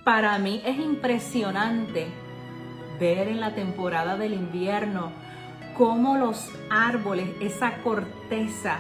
Para 0.05 0.39
mí 0.39 0.63
es 0.65 0.79
impresionante 0.79 2.07
ver 3.01 3.29
en 3.29 3.41
la 3.41 3.55
temporada 3.55 4.17
del 4.17 4.35
invierno 4.35 5.11
cómo 5.77 6.17
los 6.17 6.51
árboles, 6.71 7.29
esa 7.41 7.79
corteza 7.83 8.79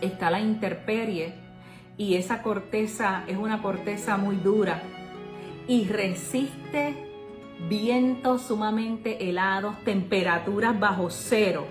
está 0.00 0.30
la 0.30 0.40
interperie 0.40 1.34
y 1.96 2.16
esa 2.16 2.42
corteza 2.42 3.22
es 3.28 3.36
una 3.36 3.62
corteza 3.62 4.16
muy 4.16 4.36
dura 4.36 4.82
y 5.68 5.84
resiste 5.86 6.94
vientos 7.68 8.42
sumamente 8.42 9.28
helados, 9.28 9.82
temperaturas 9.84 10.78
bajo 10.78 11.10
cero. 11.10 11.66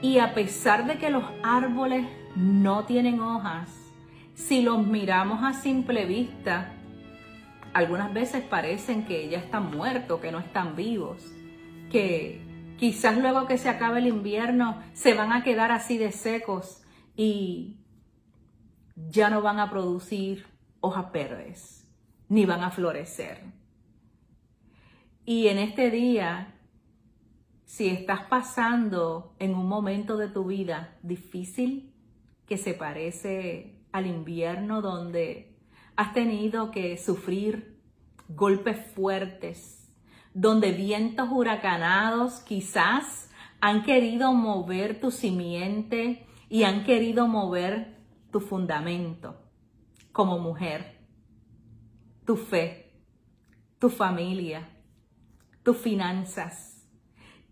Y 0.00 0.18
a 0.18 0.34
pesar 0.34 0.86
de 0.86 0.98
que 0.98 1.10
los 1.10 1.24
árboles 1.42 2.06
no 2.34 2.84
tienen 2.84 3.20
hojas, 3.20 3.70
si 4.34 4.62
los 4.62 4.86
miramos 4.86 5.42
a 5.42 5.52
simple 5.52 6.06
vista, 6.06 6.72
algunas 7.72 8.12
veces 8.12 8.42
parecen 8.42 9.04
que 9.04 9.28
ya 9.28 9.38
están 9.38 9.70
muertos, 9.70 10.20
que 10.20 10.32
no 10.32 10.38
están 10.38 10.76
vivos, 10.76 11.22
que 11.90 12.52
Quizás 12.82 13.16
luego 13.16 13.46
que 13.46 13.58
se 13.58 13.68
acabe 13.68 14.00
el 14.00 14.08
invierno 14.08 14.82
se 14.92 15.14
van 15.14 15.30
a 15.30 15.44
quedar 15.44 15.70
así 15.70 15.98
de 15.98 16.10
secos 16.10 16.82
y 17.14 17.76
ya 18.96 19.30
no 19.30 19.40
van 19.40 19.60
a 19.60 19.70
producir 19.70 20.46
hojas 20.80 21.12
verdes, 21.12 21.81
ni 22.32 22.46
van 22.46 22.62
a 22.62 22.70
florecer. 22.70 23.42
Y 25.26 25.48
en 25.48 25.58
este 25.58 25.90
día, 25.90 26.54
si 27.66 27.88
estás 27.88 28.22
pasando 28.22 29.34
en 29.38 29.54
un 29.54 29.68
momento 29.68 30.16
de 30.16 30.28
tu 30.28 30.46
vida 30.46 30.96
difícil 31.02 31.92
que 32.46 32.56
se 32.56 32.72
parece 32.72 33.84
al 33.92 34.06
invierno 34.06 34.80
donde 34.80 35.58
has 35.94 36.14
tenido 36.14 36.70
que 36.70 36.96
sufrir 36.96 37.78
golpes 38.30 38.78
fuertes, 38.94 39.92
donde 40.32 40.72
vientos 40.72 41.28
huracanados 41.30 42.40
quizás 42.40 43.30
han 43.60 43.82
querido 43.82 44.32
mover 44.32 45.00
tu 45.00 45.10
simiente 45.10 46.26
y 46.48 46.62
han 46.62 46.84
querido 46.84 47.28
mover 47.28 47.98
tu 48.30 48.40
fundamento 48.40 49.36
como 50.12 50.38
mujer, 50.38 51.01
tu 52.24 52.36
fe, 52.36 52.92
tu 53.78 53.88
familia, 53.88 54.68
tus 55.62 55.76
finanzas. 55.76 56.86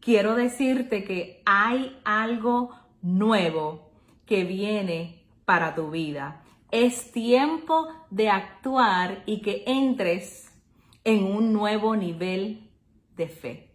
Quiero 0.01 0.35
decirte 0.35 1.05
que 1.05 1.43
hay 1.45 2.01
algo 2.05 2.71
nuevo 3.03 3.91
que 4.27 4.45
viene 4.45 5.25
para 5.45 5.75
tu 5.75 5.91
vida. 5.91 6.43
Es 6.71 7.13
tiempo 7.13 7.89
de 8.11 8.31
actuar 8.31 9.23
y 9.27 9.43
que 9.43 9.65
entres 9.67 10.51
en 11.05 11.25
un 11.25 11.53
nuevo 11.53 11.97
nivel 11.97 12.71
de 13.17 13.29
fe. 13.29 13.75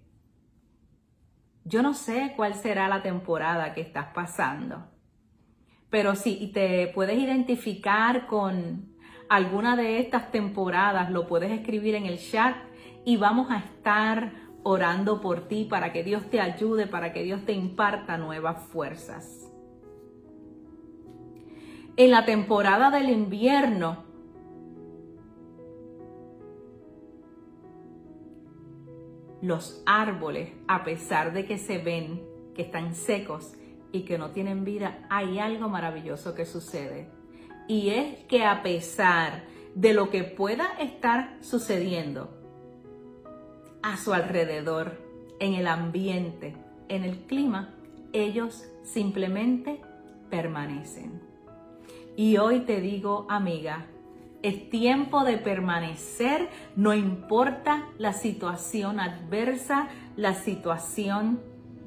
Yo 1.66 1.82
no 1.82 1.94
sé 1.94 2.34
cuál 2.36 2.54
será 2.54 2.88
la 2.88 3.02
temporada 3.02 3.74
que 3.74 3.82
estás 3.82 4.14
pasando, 4.14 4.86
pero 5.90 6.16
si 6.16 6.48
te 6.54 6.88
puedes 6.88 7.18
identificar 7.18 8.28
con 8.28 8.95
alguna 9.30 9.76
de 9.76 10.00
estas 10.00 10.32
temporadas, 10.32 11.12
lo 11.12 11.28
puedes 11.28 11.52
escribir 11.52 11.96
en 11.96 12.06
el 12.06 12.18
chat 12.18 12.56
y 13.04 13.18
vamos 13.18 13.52
a 13.52 13.58
estar 13.58 14.32
orando 14.64 15.22
por 15.22 15.48
ti 15.48 15.66
para 15.70 15.94
que 15.94 16.04
Dios 16.04 16.30
te 16.30 16.40
ayude, 16.40 16.88
para 16.88 17.14
que 17.14 17.24
Dios 17.24 17.46
te 17.46 17.54
imparta 17.54 18.18
nuevas 18.18 18.64
fuerzas. 18.68 19.52
En 21.98 22.12
la 22.12 22.26
temporada 22.26 22.90
del 22.90 23.10
invierno, 23.10 24.04
los 29.42 29.84
árboles, 29.86 30.52
a 30.68 30.84
pesar 30.84 31.32
de 31.32 31.46
que 31.46 31.58
se 31.58 31.78
ven 31.78 32.24
que 32.56 32.64
están 32.64 32.96
secos 32.96 33.54
y 33.92 34.02
que 34.02 34.18
no 34.18 34.32
tienen 34.32 34.66
vida, 34.66 35.06
hay 35.10 35.40
algo 35.40 35.70
maravilloso 35.70 36.34
que 36.34 36.46
sucede. 36.46 37.15
Y 37.68 37.90
es 37.90 38.24
que 38.26 38.44
a 38.44 38.62
pesar 38.64 39.44
de 39.74 39.94
lo 39.94 40.10
que 40.10 40.24
pueda 40.24 40.68
estar 40.80 41.38
sucediendo 41.42 42.30
a 43.82 43.98
su 43.98 44.14
alrededor, 44.14 45.06
en 45.40 45.54
el 45.54 45.68
ambiente, 45.68 46.56
en 46.88 47.04
el 47.04 47.18
clima, 47.20 47.74
ellos 48.14 48.66
simplemente 48.84 49.82
permanecen. 50.30 51.22
Y 52.16 52.38
hoy 52.38 52.62
te 52.62 52.80
digo, 52.80 53.26
amiga, 53.30 53.88
es 54.42 54.70
tiempo 54.70 55.24
de 55.24 55.38
permanecer, 55.38 56.50
no 56.76 56.94
importa 56.94 57.90
la 57.98 58.14
situación 58.14 59.00
adversa, 59.00 59.90
la 60.16 60.36
situación 60.36 61.42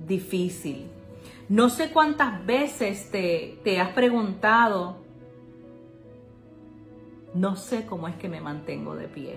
difícil. 0.06 0.88
No 1.48 1.70
sé 1.70 1.90
cuántas 1.90 2.44
veces 2.44 3.10
te, 3.10 3.58
te 3.64 3.80
has 3.80 3.90
preguntado, 3.90 4.98
no 7.34 7.56
sé 7.56 7.86
cómo 7.86 8.08
es 8.08 8.16
que 8.16 8.28
me 8.28 8.40
mantengo 8.40 8.94
de 8.94 9.08
pie. 9.08 9.36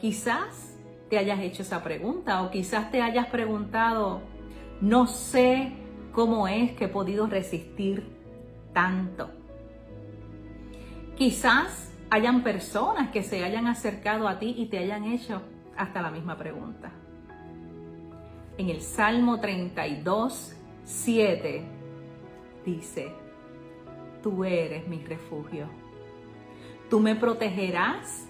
Quizás 0.00 0.78
te 1.08 1.18
hayas 1.18 1.40
hecho 1.40 1.62
esa 1.62 1.82
pregunta 1.82 2.42
o 2.42 2.50
quizás 2.50 2.90
te 2.90 3.02
hayas 3.02 3.26
preguntado, 3.28 4.20
no 4.80 5.06
sé 5.06 5.72
cómo 6.12 6.48
es 6.48 6.72
que 6.72 6.86
he 6.86 6.88
podido 6.88 7.26
resistir 7.26 8.04
tanto. 8.72 9.30
Quizás 11.16 11.92
hayan 12.10 12.42
personas 12.42 13.10
que 13.10 13.22
se 13.22 13.44
hayan 13.44 13.66
acercado 13.66 14.28
a 14.28 14.38
ti 14.38 14.54
y 14.58 14.66
te 14.66 14.78
hayan 14.78 15.04
hecho 15.04 15.42
hasta 15.76 16.02
la 16.02 16.10
misma 16.10 16.36
pregunta. 16.36 16.92
En 18.58 18.68
el 18.68 18.82
Salmo 18.82 19.40
32, 19.40 20.56
7 20.84 21.64
dice, 22.64 23.12
tú 24.22 24.44
eres 24.44 24.86
mi 24.86 25.02
refugio. 25.04 25.83
Tú 26.90 27.00
me 27.00 27.16
protegerás 27.16 28.26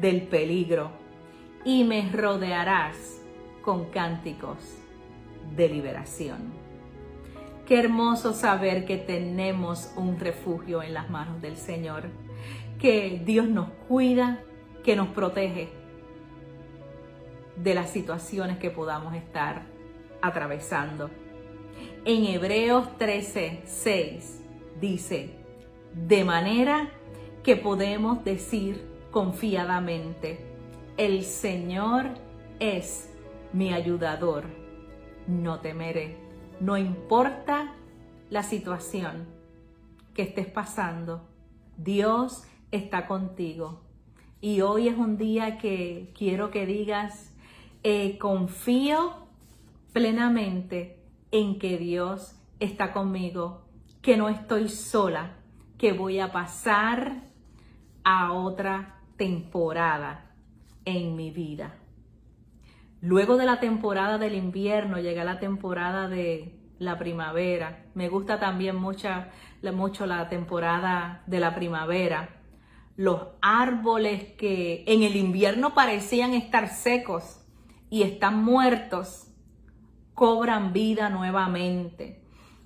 del 0.00 0.22
peligro 0.22 0.90
y 1.64 1.84
me 1.84 2.10
rodearás 2.10 3.20
con 3.62 3.86
cánticos 3.86 4.78
de 5.56 5.68
liberación. 5.68 6.52
Qué 7.66 7.78
hermoso 7.78 8.32
saber 8.32 8.84
que 8.84 8.96
tenemos 8.96 9.92
un 9.96 10.18
refugio 10.18 10.82
en 10.82 10.94
las 10.94 11.10
manos 11.10 11.40
del 11.40 11.56
Señor, 11.56 12.04
que 12.80 13.22
Dios 13.24 13.48
nos 13.48 13.68
cuida, 13.88 14.42
que 14.82 14.96
nos 14.96 15.08
protege 15.08 15.68
de 17.56 17.74
las 17.74 17.90
situaciones 17.90 18.58
que 18.58 18.70
podamos 18.70 19.14
estar 19.14 19.62
atravesando. 20.22 21.10
En 22.04 22.24
Hebreos 22.24 22.96
13, 22.96 23.62
6 23.64 24.40
dice, 24.80 25.36
de 25.94 26.24
manera 26.24 26.90
que 27.42 27.56
podemos 27.56 28.24
decir 28.24 28.84
confiadamente, 29.10 30.46
el 30.96 31.24
Señor 31.24 32.06
es 32.58 33.10
mi 33.52 33.72
ayudador, 33.72 34.44
no 35.26 35.60
temeré 35.60 36.30
no 36.60 36.76
importa 36.76 37.72
la 38.28 38.42
situación 38.42 39.26
que 40.14 40.22
estés 40.22 40.46
pasando, 40.46 41.26
Dios 41.78 42.44
está 42.70 43.06
contigo. 43.06 43.80
Y 44.42 44.60
hoy 44.60 44.88
es 44.88 44.96
un 44.96 45.16
día 45.16 45.56
que 45.56 46.12
quiero 46.16 46.50
que 46.50 46.66
digas, 46.66 47.34
eh, 47.82 48.18
confío 48.18 49.26
plenamente 49.92 50.98
en 51.30 51.58
que 51.58 51.78
Dios 51.78 52.36
está 52.60 52.92
conmigo, 52.92 53.62
que 54.02 54.18
no 54.18 54.28
estoy 54.28 54.68
sola, 54.68 55.36
que 55.78 55.92
voy 55.94 56.20
a 56.20 56.30
pasar 56.30 57.29
a 58.04 58.32
otra 58.32 59.00
temporada 59.16 60.30
en 60.84 61.16
mi 61.16 61.30
vida. 61.30 61.74
Luego 63.00 63.36
de 63.36 63.46
la 63.46 63.60
temporada 63.60 64.18
del 64.18 64.34
invierno 64.34 64.98
llega 64.98 65.24
la 65.24 65.38
temporada 65.38 66.08
de 66.08 66.60
la 66.78 66.98
primavera. 66.98 67.84
Me 67.94 68.08
gusta 68.08 68.38
también 68.38 68.76
mucho, 68.76 69.08
mucho 69.74 70.06
la 70.06 70.28
temporada 70.28 71.22
de 71.26 71.40
la 71.40 71.54
primavera. 71.54 72.40
Los 72.96 73.28
árboles 73.40 74.32
que 74.36 74.84
en 74.86 75.02
el 75.02 75.16
invierno 75.16 75.74
parecían 75.74 76.34
estar 76.34 76.68
secos 76.68 77.40
y 77.88 78.02
están 78.02 78.42
muertos, 78.42 79.28
cobran 80.14 80.72
vida 80.72 81.08
nuevamente. 81.08 82.22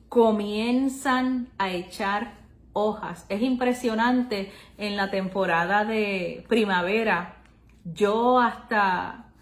Comienzan 0.08 1.50
a 1.58 1.70
echar 1.70 2.43
hojas. 2.74 3.24
Es 3.30 3.40
impresionante 3.40 4.52
en 4.76 4.96
la 4.96 5.10
temporada 5.10 5.86
de 5.86 6.44
primavera. 6.48 7.36
Yo 7.84 8.38
hasta 8.38 9.32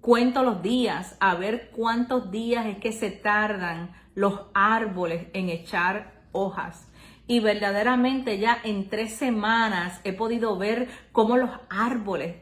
cuento 0.00 0.42
los 0.42 0.62
días, 0.62 1.16
a 1.20 1.36
ver 1.36 1.70
cuántos 1.70 2.32
días 2.32 2.66
es 2.66 2.78
que 2.78 2.92
se 2.92 3.10
tardan 3.10 3.92
los 4.16 4.46
árboles 4.54 5.28
en 5.32 5.48
echar 5.48 6.24
hojas. 6.32 6.90
Y 7.28 7.40
verdaderamente 7.40 8.38
ya 8.38 8.58
en 8.64 8.88
tres 8.88 9.14
semanas 9.14 10.00
he 10.02 10.12
podido 10.12 10.56
ver 10.56 10.88
cómo 11.12 11.36
los 11.36 11.50
árboles 11.68 12.36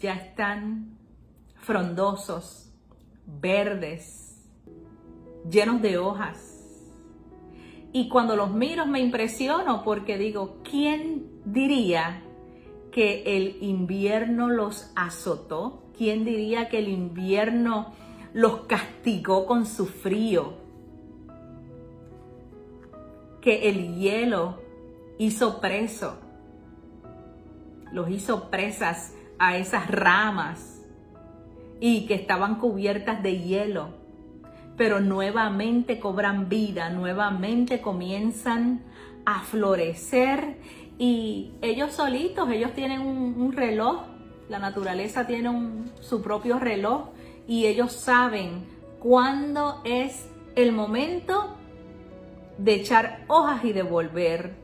ya 0.00 0.14
están 0.14 0.98
frondosos, 1.56 2.70
verdes, 3.26 4.44
llenos 5.48 5.80
de 5.80 5.96
hojas. 5.96 6.53
Y 7.96 8.08
cuando 8.08 8.34
los 8.34 8.50
miro 8.50 8.86
me 8.86 8.98
impresiono 8.98 9.84
porque 9.84 10.18
digo, 10.18 10.56
¿quién 10.68 11.30
diría 11.44 12.24
que 12.90 13.36
el 13.36 13.62
invierno 13.62 14.50
los 14.50 14.90
azotó? 14.96 15.84
¿Quién 15.96 16.24
diría 16.24 16.68
que 16.68 16.80
el 16.80 16.88
invierno 16.88 17.94
los 18.32 18.62
castigó 18.62 19.46
con 19.46 19.64
su 19.64 19.86
frío? 19.86 20.54
Que 23.40 23.68
el 23.68 23.94
hielo 23.94 24.58
hizo 25.18 25.60
preso, 25.60 26.18
los 27.92 28.10
hizo 28.10 28.50
presas 28.50 29.14
a 29.38 29.56
esas 29.56 29.88
ramas 29.88 30.82
y 31.78 32.06
que 32.06 32.14
estaban 32.14 32.58
cubiertas 32.58 33.22
de 33.22 33.38
hielo, 33.38 33.90
pero 34.76 35.00
nuevamente 35.00 36.00
cobran 36.00 36.48
vida, 36.48 36.90
nuevamente 36.90 37.80
comienzan 37.80 38.82
a 39.24 39.40
florecer 39.40 40.56
y 40.98 41.52
ellos 41.62 41.92
solitos, 41.92 42.50
ellos 42.50 42.72
tienen 42.72 43.00
un, 43.00 43.52
reloj 43.52 44.02
la 44.48 44.58
naturaleza 44.58 45.26
tiene 45.26 45.50
su 46.00 46.22
propio 46.22 46.58
reloj 46.58 47.08
y 47.46 47.66
ellos 47.66 47.92
saben 47.92 48.66
cuándo 49.00 49.80
es 49.84 50.28
el 50.54 50.72
momento 50.72 51.56
de 52.58 52.74
echar 52.74 53.24
hojas 53.28 53.64
y 53.64 53.72
de 53.72 53.82
volver 53.82 54.54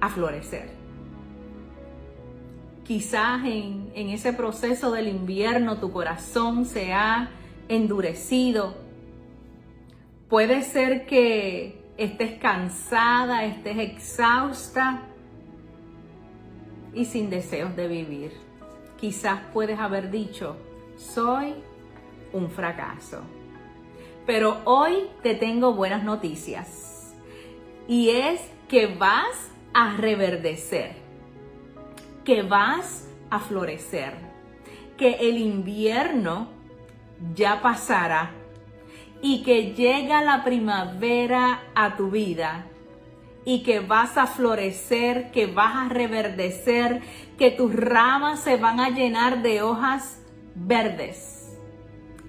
a 0.00 0.08
florecer. 0.08 0.70
Quizás 2.84 3.44
en, 3.44 3.92
en 3.94 4.08
ese 4.08 4.32
proceso 4.32 4.90
del 4.90 5.08
invierno 5.08 5.78
tu 5.78 5.92
corazón 5.92 6.64
se 6.64 6.92
ha 6.92 7.30
endurecido. 7.72 8.74
Puede 10.28 10.62
ser 10.62 11.06
que 11.06 11.82
estés 11.96 12.38
cansada, 12.38 13.44
estés 13.44 13.78
exhausta 13.78 15.02
y 16.92 17.06
sin 17.06 17.30
deseos 17.30 17.74
de 17.74 17.88
vivir. 17.88 18.32
Quizás 19.00 19.40
puedes 19.52 19.78
haber 19.78 20.10
dicho, 20.10 20.56
soy 20.96 21.54
un 22.32 22.50
fracaso. 22.50 23.22
Pero 24.26 24.58
hoy 24.64 25.08
te 25.22 25.34
tengo 25.34 25.72
buenas 25.72 26.04
noticias. 26.04 27.14
Y 27.88 28.10
es 28.10 28.40
que 28.68 28.86
vas 28.86 29.50
a 29.72 29.96
reverdecer, 29.96 30.92
que 32.24 32.42
vas 32.42 33.08
a 33.30 33.40
florecer, 33.40 34.14
que 34.96 35.14
el 35.28 35.38
invierno 35.38 36.61
ya 37.34 37.62
pasará 37.62 38.32
y 39.20 39.42
que 39.42 39.72
llega 39.72 40.22
la 40.22 40.42
primavera 40.44 41.62
a 41.74 41.96
tu 41.96 42.10
vida 42.10 42.66
y 43.44 43.62
que 43.62 43.80
vas 43.80 44.16
a 44.18 44.26
florecer, 44.26 45.30
que 45.30 45.46
vas 45.46 45.74
a 45.74 45.88
reverdecer, 45.88 47.02
que 47.38 47.50
tus 47.50 47.74
ramas 47.74 48.40
se 48.40 48.56
van 48.56 48.80
a 48.80 48.90
llenar 48.90 49.42
de 49.42 49.62
hojas 49.62 50.20
verdes 50.54 51.58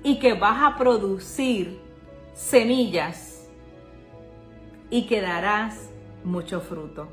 y 0.04 0.20
que 0.20 0.34
vas 0.34 0.64
a 0.64 0.78
producir 0.78 1.80
semillas 2.34 3.50
y 4.90 5.08
que 5.08 5.22
darás 5.22 5.90
mucho 6.24 6.62
fruto. 6.62 7.10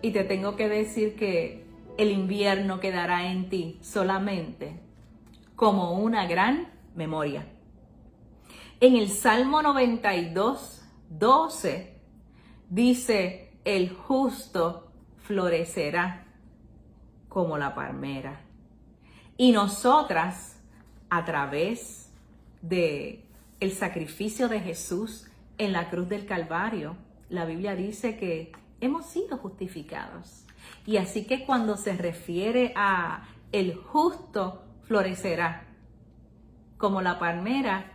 Y 0.00 0.10
te 0.10 0.24
tengo 0.24 0.56
que 0.56 0.68
decir 0.68 1.14
que 1.14 1.64
el 1.96 2.10
invierno 2.10 2.80
quedará 2.80 3.30
en 3.30 3.48
ti 3.48 3.78
solamente 3.82 4.80
como 5.62 5.92
una 5.92 6.26
gran 6.26 6.72
memoria. 6.96 7.46
En 8.80 8.96
el 8.96 9.08
Salmo 9.08 9.62
92, 9.62 10.82
12 11.08 12.00
dice, 12.68 13.52
el 13.64 13.90
justo 13.90 14.90
florecerá 15.18 16.26
como 17.28 17.58
la 17.58 17.76
palmera. 17.76 18.40
Y 19.36 19.52
nosotras, 19.52 20.60
a 21.08 21.24
través 21.24 22.10
de 22.60 23.24
el 23.60 23.70
sacrificio 23.70 24.48
de 24.48 24.58
Jesús 24.58 25.30
en 25.58 25.70
la 25.70 25.90
cruz 25.90 26.08
del 26.08 26.26
Calvario, 26.26 26.96
la 27.28 27.44
Biblia 27.44 27.76
dice 27.76 28.16
que 28.16 28.50
hemos 28.80 29.06
sido 29.06 29.38
justificados. 29.38 30.44
Y 30.86 30.96
así 30.96 31.24
que 31.24 31.46
cuando 31.46 31.76
se 31.76 31.92
refiere 31.92 32.72
a 32.74 33.28
el 33.52 33.76
justo 33.76 34.64
florecerá, 34.84 35.66
como 36.78 37.02
la 37.02 37.18
palmera, 37.18 37.92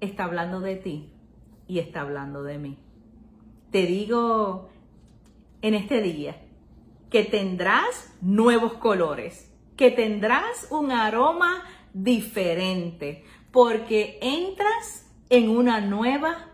está 0.00 0.24
hablando 0.24 0.60
de 0.60 0.76
ti 0.76 1.12
y 1.66 1.78
está 1.78 2.02
hablando 2.02 2.42
de 2.42 2.58
mí. 2.58 2.78
Te 3.70 3.86
digo 3.86 4.70
en 5.62 5.74
este 5.74 6.00
día 6.00 6.36
que 7.10 7.24
tendrás 7.24 8.12
nuevos 8.20 8.74
colores, 8.74 9.52
que 9.76 9.90
tendrás 9.90 10.68
un 10.70 10.92
aroma 10.92 11.62
diferente, 11.92 13.24
porque 13.50 14.18
entras 14.20 15.10
en 15.30 15.48
una 15.48 15.80
nueva 15.80 16.50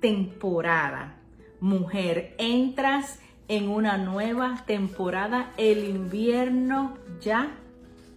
temporada. 0.00 1.20
Mujer, 1.60 2.34
entras 2.38 3.20
en 3.48 3.68
una 3.68 3.98
nueva 3.98 4.64
temporada. 4.66 5.52
El 5.56 5.84
invierno 5.84 6.96
ya 7.20 7.58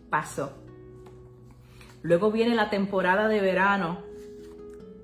pasó. 0.10 0.61
Luego 2.02 2.32
viene 2.32 2.56
la 2.56 2.70
temporada 2.70 3.28
de 3.28 3.42
verano. 3.42 4.00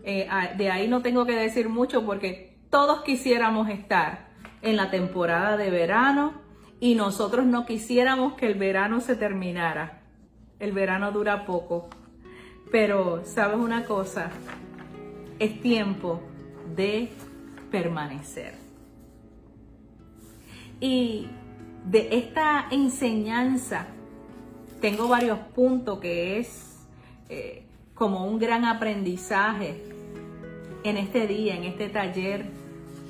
Eh, 0.03 0.27
de 0.57 0.71
ahí 0.71 0.87
no 0.87 1.01
tengo 1.01 1.25
que 1.25 1.35
decir 1.35 1.69
mucho 1.69 2.05
porque 2.05 2.57
todos 2.69 3.01
quisiéramos 3.03 3.69
estar 3.69 4.29
en 4.61 4.75
la 4.77 4.89
temporada 4.89 5.57
de 5.57 5.69
verano 5.69 6.33
y 6.79 6.95
nosotros 6.95 7.45
no 7.45 7.65
quisiéramos 7.65 8.33
que 8.33 8.47
el 8.47 8.55
verano 8.55 9.01
se 9.01 9.15
terminara. 9.15 10.01
El 10.59 10.71
verano 10.71 11.11
dura 11.11 11.45
poco. 11.45 11.89
Pero, 12.71 13.23
¿sabes 13.25 13.57
una 13.57 13.85
cosa? 13.85 14.29
Es 15.39 15.61
tiempo 15.61 16.21
de 16.75 17.09
permanecer. 17.71 18.55
Y 20.79 21.27
de 21.85 22.09
esta 22.17 22.67
enseñanza 22.71 23.87
tengo 24.81 25.07
varios 25.07 25.39
puntos 25.39 25.99
que 25.99 26.39
es 26.39 26.66
eh, 27.29 27.63
como 27.93 28.25
un 28.25 28.39
gran 28.39 28.65
aprendizaje 28.65 29.83
en 30.83 30.97
este 30.97 31.27
día, 31.27 31.55
en 31.55 31.63
este 31.63 31.89
taller, 31.89 32.45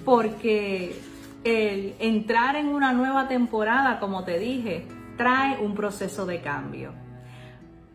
porque 0.05 0.95
el 1.43 1.93
entrar 1.99 2.55
en 2.55 2.67
una 2.67 2.93
nueva 2.93 3.27
temporada, 3.27 3.99
como 3.99 4.23
te 4.23 4.39
dije, 4.39 4.85
trae 5.17 5.59
un 5.59 5.75
proceso 5.75 6.25
de 6.25 6.41
cambio. 6.41 6.93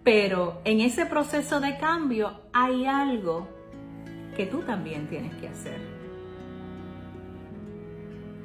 Pero 0.04 0.61
en 0.64 0.80
ese 0.80 1.06
proceso 1.06 1.61
de 1.61 1.78
cambio 1.78 2.40
hay 2.52 2.87
algo 2.87 3.48
que 4.37 4.46
tú 4.46 4.61
también 4.62 5.06
tienes 5.06 5.35
que 5.37 5.48
hacer. 5.48 5.80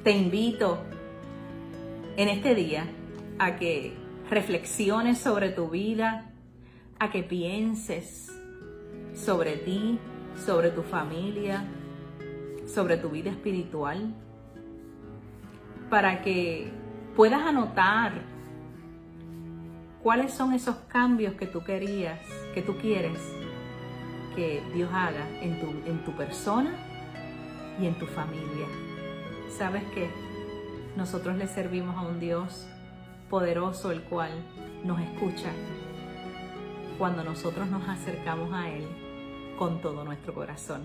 Te 0.04 0.12
invito 0.12 0.78
en 2.16 2.28
este 2.28 2.54
día 2.54 2.86
a 3.38 3.56
que 3.56 3.94
reflexiones 4.30 5.18
sobre 5.18 5.50
tu 5.50 5.68
vida, 5.68 6.27
a 6.98 7.10
que 7.10 7.22
pienses 7.22 8.32
sobre 9.14 9.56
ti, 9.56 9.98
sobre 10.44 10.70
tu 10.70 10.82
familia, 10.82 11.64
sobre 12.66 12.96
tu 12.96 13.08
vida 13.10 13.30
espiritual, 13.30 14.14
para 15.90 16.22
que 16.22 16.70
puedas 17.16 17.42
anotar 17.42 18.12
cuáles 20.02 20.32
son 20.32 20.52
esos 20.52 20.76
cambios 20.88 21.34
que 21.34 21.46
tú 21.46 21.64
querías, 21.64 22.20
que 22.54 22.62
tú 22.62 22.76
quieres 22.76 23.18
que 24.38 24.62
Dios 24.72 24.88
haga 24.92 25.28
en 25.40 25.58
tu, 25.60 25.66
en 25.90 26.04
tu 26.04 26.12
persona 26.12 26.70
y 27.80 27.86
en 27.86 27.98
tu 27.98 28.06
familia. 28.06 28.66
¿Sabes 29.48 29.82
qué? 29.94 30.08
Nosotros 30.96 31.36
le 31.36 31.48
servimos 31.48 31.96
a 31.96 32.02
un 32.02 32.20
Dios 32.20 32.68
poderoso 33.30 33.90
el 33.90 34.02
cual 34.02 34.30
nos 34.84 35.00
escucha 35.00 35.50
cuando 36.98 37.22
nosotros 37.22 37.68
nos 37.68 37.88
acercamos 37.88 38.52
a 38.52 38.68
Él 38.70 38.84
con 39.56 39.80
todo 39.80 40.04
nuestro 40.04 40.34
corazón. 40.34 40.82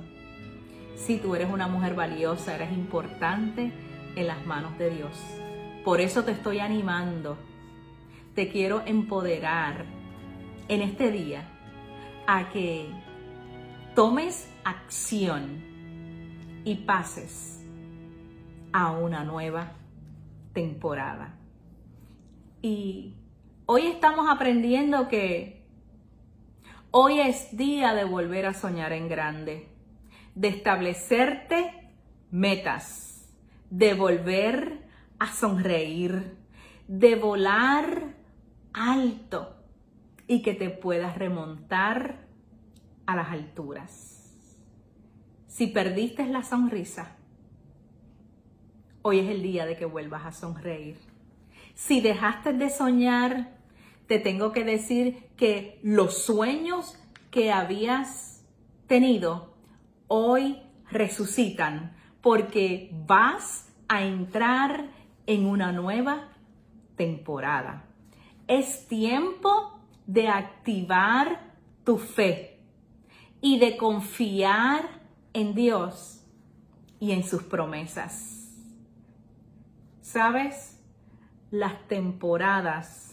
Si 0.95 1.17
tú 1.17 1.35
eres 1.35 1.51
una 1.51 1.67
mujer 1.67 1.95
valiosa, 1.95 2.55
eres 2.55 2.71
importante 2.71 3.71
en 4.15 4.27
las 4.27 4.45
manos 4.45 4.77
de 4.77 4.91
Dios. 4.91 5.11
Por 5.83 5.99
eso 5.99 6.23
te 6.23 6.31
estoy 6.31 6.59
animando, 6.59 7.37
te 8.35 8.49
quiero 8.49 8.83
empoderar 8.85 9.85
en 10.67 10.81
este 10.81 11.11
día 11.11 11.49
a 12.27 12.49
que 12.49 12.89
tomes 13.95 14.49
acción 14.63 15.63
y 16.63 16.75
pases 16.75 17.63
a 18.71 18.91
una 18.91 19.23
nueva 19.23 19.73
temporada. 20.53 21.35
Y 22.61 23.15
hoy 23.65 23.87
estamos 23.87 24.27
aprendiendo 24.29 25.09
que 25.09 25.62
hoy 26.95 27.19
es 27.19 27.57
día 27.57 27.95
de 27.95 28.03
volver 28.03 28.45
a 28.45 28.53
soñar 28.53 28.93
en 28.93 29.09
grande, 29.09 29.67
de 30.35 30.49
establecerte 30.49 31.91
metas, 32.29 33.33
de 33.71 33.95
volver 33.95 34.87
a 35.17 35.33
sonreír, 35.33 36.37
de 36.87 37.15
volar 37.15 38.13
alto 38.73 39.55
y 40.27 40.43
que 40.43 40.53
te 40.53 40.69
puedas 40.69 41.17
remontar 41.17 42.27
a 43.07 43.15
las 43.15 43.29
alturas. 43.29 44.37
Si 45.47 45.65
perdiste 45.65 46.27
la 46.27 46.43
sonrisa, 46.43 47.17
hoy 49.01 49.17
es 49.17 49.31
el 49.31 49.41
día 49.41 49.65
de 49.65 49.77
que 49.77 49.85
vuelvas 49.85 50.27
a 50.27 50.31
sonreír. 50.31 50.99
Si 51.73 52.01
dejaste 52.01 52.53
de 52.53 52.69
soñar, 52.69 53.62
te 54.07 54.19
tengo 54.19 54.51
que 54.51 54.63
decir 54.63 55.29
que 55.37 55.79
los 55.83 56.23
sueños 56.23 56.97
que 57.31 57.51
habías 57.51 58.45
tenido 58.87 59.53
hoy 60.07 60.61
resucitan 60.89 61.95
porque 62.21 62.91
vas 63.05 63.73
a 63.87 64.03
entrar 64.03 64.89
en 65.25 65.45
una 65.45 65.71
nueva 65.71 66.29
temporada. 66.95 67.85
Es 68.47 68.87
tiempo 68.87 69.79
de 70.05 70.27
activar 70.27 71.53
tu 71.83 71.97
fe 71.97 72.59
y 73.41 73.59
de 73.59 73.77
confiar 73.77 75.01
en 75.33 75.55
Dios 75.55 76.23
y 76.99 77.11
en 77.11 77.23
sus 77.23 77.43
promesas. 77.43 78.53
¿Sabes? 80.01 80.79
Las 81.51 81.87
temporadas 81.87 83.12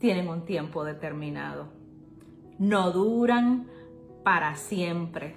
tienen 0.00 0.28
un 0.28 0.44
tiempo 0.44 0.82
determinado. 0.82 1.68
No 2.58 2.90
duran 2.90 3.68
para 4.24 4.56
siempre. 4.56 5.36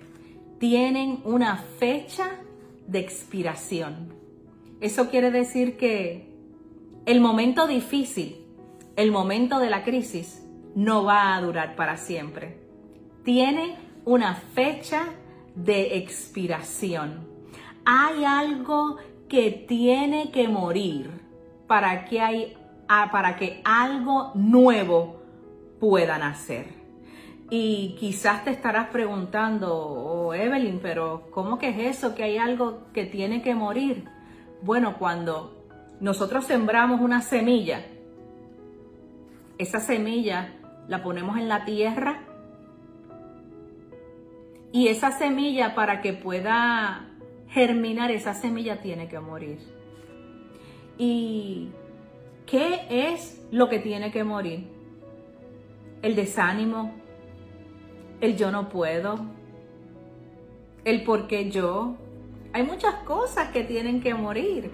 Tienen 0.58 1.20
una 1.26 1.58
fecha 1.58 2.32
de 2.88 3.00
expiración. 3.00 4.14
Eso 4.82 5.10
quiere 5.10 5.32
decir 5.32 5.78
que 5.78 6.34
el 7.06 7.22
momento 7.22 7.68
difícil, 7.68 8.46
el 8.96 9.12
momento 9.12 9.60
de 9.60 9.70
la 9.70 9.84
crisis, 9.84 10.46
no 10.76 11.04
va 11.04 11.36
a 11.36 11.42
durar 11.42 11.76
para 11.76 11.98
siempre. 11.98 12.58
Tiene 13.24 13.78
una 14.06 14.36
fecha 14.36 15.06
de 15.56 15.98
expiración. 15.98 17.28
Hay 17.86 18.24
algo 18.24 18.98
que 19.28 19.52
tiene 19.52 20.32
que 20.32 20.48
morir 20.48 21.10
para 21.68 22.06
que, 22.06 22.22
hay, 22.22 22.58
para 22.88 23.36
que 23.36 23.62
algo 23.64 24.32
nuevo 24.36 25.22
pueda 25.80 26.18
nacer. 26.18 26.68
Y 27.50 27.96
quizás 28.00 28.44
te 28.44 28.52
estarás 28.52 28.88
preguntando, 28.88 29.76
oh, 29.76 30.34
Evelyn, 30.34 30.80
pero 30.82 31.28
¿cómo 31.32 31.60
que 31.60 31.70
es 31.70 31.98
eso? 31.98 32.16
Que 32.16 32.24
hay 32.24 32.38
algo 32.38 32.86
que 32.94 33.06
tiene 33.06 33.42
que 33.42 33.54
morir. 33.54 34.06
Bueno, 34.62 34.98
cuando 34.98 35.68
nosotros 36.00 36.46
sembramos 36.46 37.02
una 37.02 37.22
semilla, 37.22 37.86
esa 39.58 39.80
semilla 39.80 40.54
la 40.88 41.04
ponemos 41.04 41.38
en 41.38 41.48
la 41.48 41.66
tierra 41.66 42.22
y 44.72 44.88
esa 44.88 45.12
semilla 45.12 45.76
para 45.76 46.02
que 46.02 46.14
pueda 46.14 47.10
germinar, 47.50 48.10
esa 48.10 48.34
semilla 48.34 48.82
tiene 48.82 49.08
que 49.08 49.20
morir. 49.20 49.60
¿Y 50.98 51.70
qué 52.46 52.86
es 52.90 53.46
lo 53.52 53.70
que 53.70 53.80
tiene 53.80 54.12
que 54.12 54.24
morir? 54.24 54.68
El 56.02 56.16
desánimo, 56.16 56.94
el 58.22 58.36
yo 58.36 58.52
no 58.52 58.70
puedo, 58.70 59.26
el 60.86 61.04
por 61.04 61.28
qué 61.28 61.50
yo, 61.50 61.98
Hay 62.56 62.62
muchas 62.62 62.94
cosas 63.06 63.50
que 63.50 63.64
tienen 63.64 64.00
que 64.00 64.14
morir. 64.14 64.70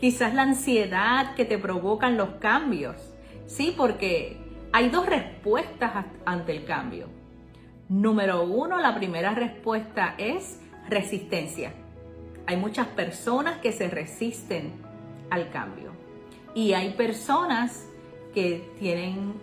Quizás 0.00 0.32
la 0.32 0.42
ansiedad 0.42 1.34
que 1.34 1.44
te 1.44 1.58
provocan 1.58 2.16
los 2.16 2.30
cambios. 2.40 2.96
Sí, 3.44 3.74
porque 3.76 4.38
hay 4.72 4.88
dos 4.88 5.04
respuestas 5.04 6.06
ante 6.24 6.56
el 6.56 6.64
cambio. 6.64 7.08
Número 7.90 8.44
uno, 8.44 8.78
la 8.78 8.94
primera 8.94 9.34
respuesta 9.34 10.14
es 10.16 10.60
resistencia. 10.88 11.74
Hay 12.46 12.56
muchas 12.56 12.86
personas 12.86 13.58
que 13.58 13.72
se 13.72 13.88
resisten 13.88 14.72
al 15.28 15.50
cambio. 15.50 15.87
Y 16.58 16.72
hay 16.72 16.94
personas 16.94 17.86
que 18.34 18.68
tienen 18.80 19.34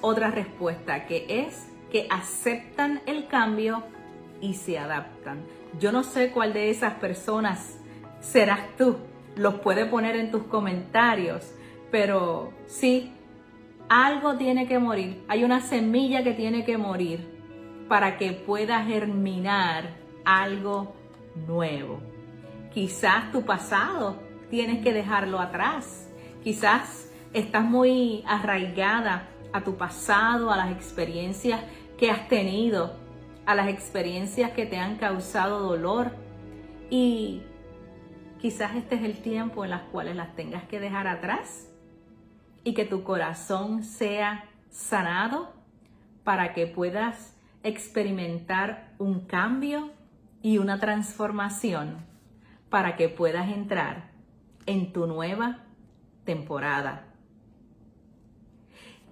otra 0.00 0.30
respuesta, 0.30 1.04
que 1.04 1.26
es 1.28 1.70
que 1.92 2.06
aceptan 2.08 3.02
el 3.04 3.26
cambio 3.26 3.82
y 4.40 4.54
se 4.54 4.78
adaptan. 4.78 5.44
Yo 5.78 5.92
no 5.92 6.02
sé 6.02 6.30
cuál 6.30 6.54
de 6.54 6.70
esas 6.70 6.94
personas 6.94 7.78
serás 8.20 8.60
tú. 8.78 8.96
Los 9.36 9.56
puedes 9.56 9.88
poner 9.88 10.16
en 10.16 10.30
tus 10.30 10.44
comentarios. 10.44 11.52
Pero 11.90 12.54
sí, 12.66 13.12
algo 13.90 14.38
tiene 14.38 14.66
que 14.66 14.78
morir. 14.78 15.22
Hay 15.28 15.44
una 15.44 15.60
semilla 15.60 16.24
que 16.24 16.32
tiene 16.32 16.64
que 16.64 16.78
morir 16.78 17.28
para 17.90 18.16
que 18.16 18.32
pueda 18.32 18.82
germinar 18.84 19.90
algo 20.24 20.94
nuevo. 21.46 22.00
Quizás 22.72 23.30
tu 23.32 23.44
pasado 23.44 24.16
tienes 24.48 24.82
que 24.82 24.94
dejarlo 24.94 25.40
atrás. 25.40 26.03
Quizás 26.44 27.10
estás 27.32 27.64
muy 27.64 28.22
arraigada 28.26 29.26
a 29.52 29.62
tu 29.62 29.76
pasado, 29.76 30.52
a 30.52 30.56
las 30.58 30.70
experiencias 30.70 31.62
que 31.96 32.10
has 32.10 32.28
tenido 32.28 33.02
a 33.46 33.54
las 33.54 33.68
experiencias 33.68 34.52
que 34.52 34.66
te 34.66 34.76
han 34.76 34.96
causado 34.96 35.60
dolor. 35.60 36.12
Y 36.90 37.42
quizás 38.40 38.76
este 38.76 38.96
es 38.96 39.04
el 39.04 39.18
tiempo 39.22 39.64
en 39.64 39.70
las 39.70 39.82
cuales 39.82 40.16
las 40.16 40.34
tengas 40.36 40.64
que 40.64 40.80
dejar 40.80 41.06
atrás 41.06 41.68
y 42.62 42.74
que 42.74 42.84
tu 42.84 43.04
corazón 43.04 43.82
sea 43.82 44.44
sanado 44.70 45.52
para 46.24 46.52
que 46.52 46.66
puedas 46.66 47.36
experimentar 47.62 48.92
un 48.98 49.20
cambio 49.20 49.92
y 50.42 50.58
una 50.58 50.78
transformación 50.78 52.04
para 52.68 52.96
que 52.96 53.08
puedas 53.08 53.48
entrar 53.48 54.10
en 54.66 54.92
tu 54.92 55.06
nueva 55.06 55.63
temporada. 56.24 57.06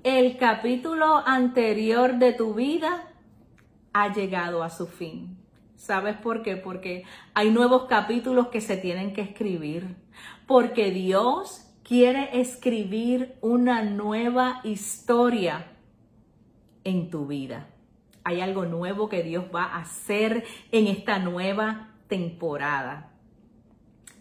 El 0.03 0.37
capítulo 0.37 1.22
anterior 1.27 2.18
de 2.18 2.33
tu 2.33 2.55
vida 2.55 3.09
ha 3.92 4.12
llegado 4.12 4.62
a 4.62 4.70
su 4.70 4.87
fin. 4.87 5.38
¿Sabes 5.77 6.16
por 6.16 6.42
qué? 6.42 6.57
Porque 6.57 7.05
hay 7.35 7.51
nuevos 7.51 7.85
capítulos 7.85 8.48
que 8.48 8.61
se 8.61 8.77
tienen 8.77 9.12
que 9.12 9.22
escribir. 9.22 9.96
Porque 10.46 10.90
Dios 10.90 11.68
quiere 11.83 12.40
escribir 12.40 13.37
una 13.40 13.83
nueva 13.83 14.61
historia 14.64 15.66
en 16.85 17.11
tu 17.11 17.27
vida. 17.27 17.68
Hay 18.25 18.40
algo 18.40 18.64
nuevo 18.64 19.09
que 19.09 19.22
Dios 19.22 19.46
va 19.55 19.64
a 19.64 19.81
hacer 19.81 20.44
en 20.70 20.87
esta 20.87 21.18
nueva 21.18 21.90
temporada. 22.09 23.11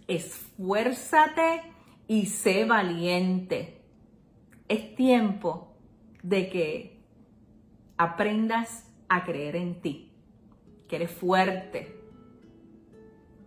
Esfuérzate 0.07 1.61
y 2.11 2.25
sé 2.25 2.65
valiente. 2.65 3.77
Es 4.67 4.95
tiempo 4.95 5.77
de 6.21 6.49
que 6.49 7.05
aprendas 7.95 8.91
a 9.07 9.23
creer 9.23 9.55
en 9.55 9.79
ti, 9.79 10.11
que 10.89 10.97
eres 10.97 11.11
fuerte, 11.11 11.95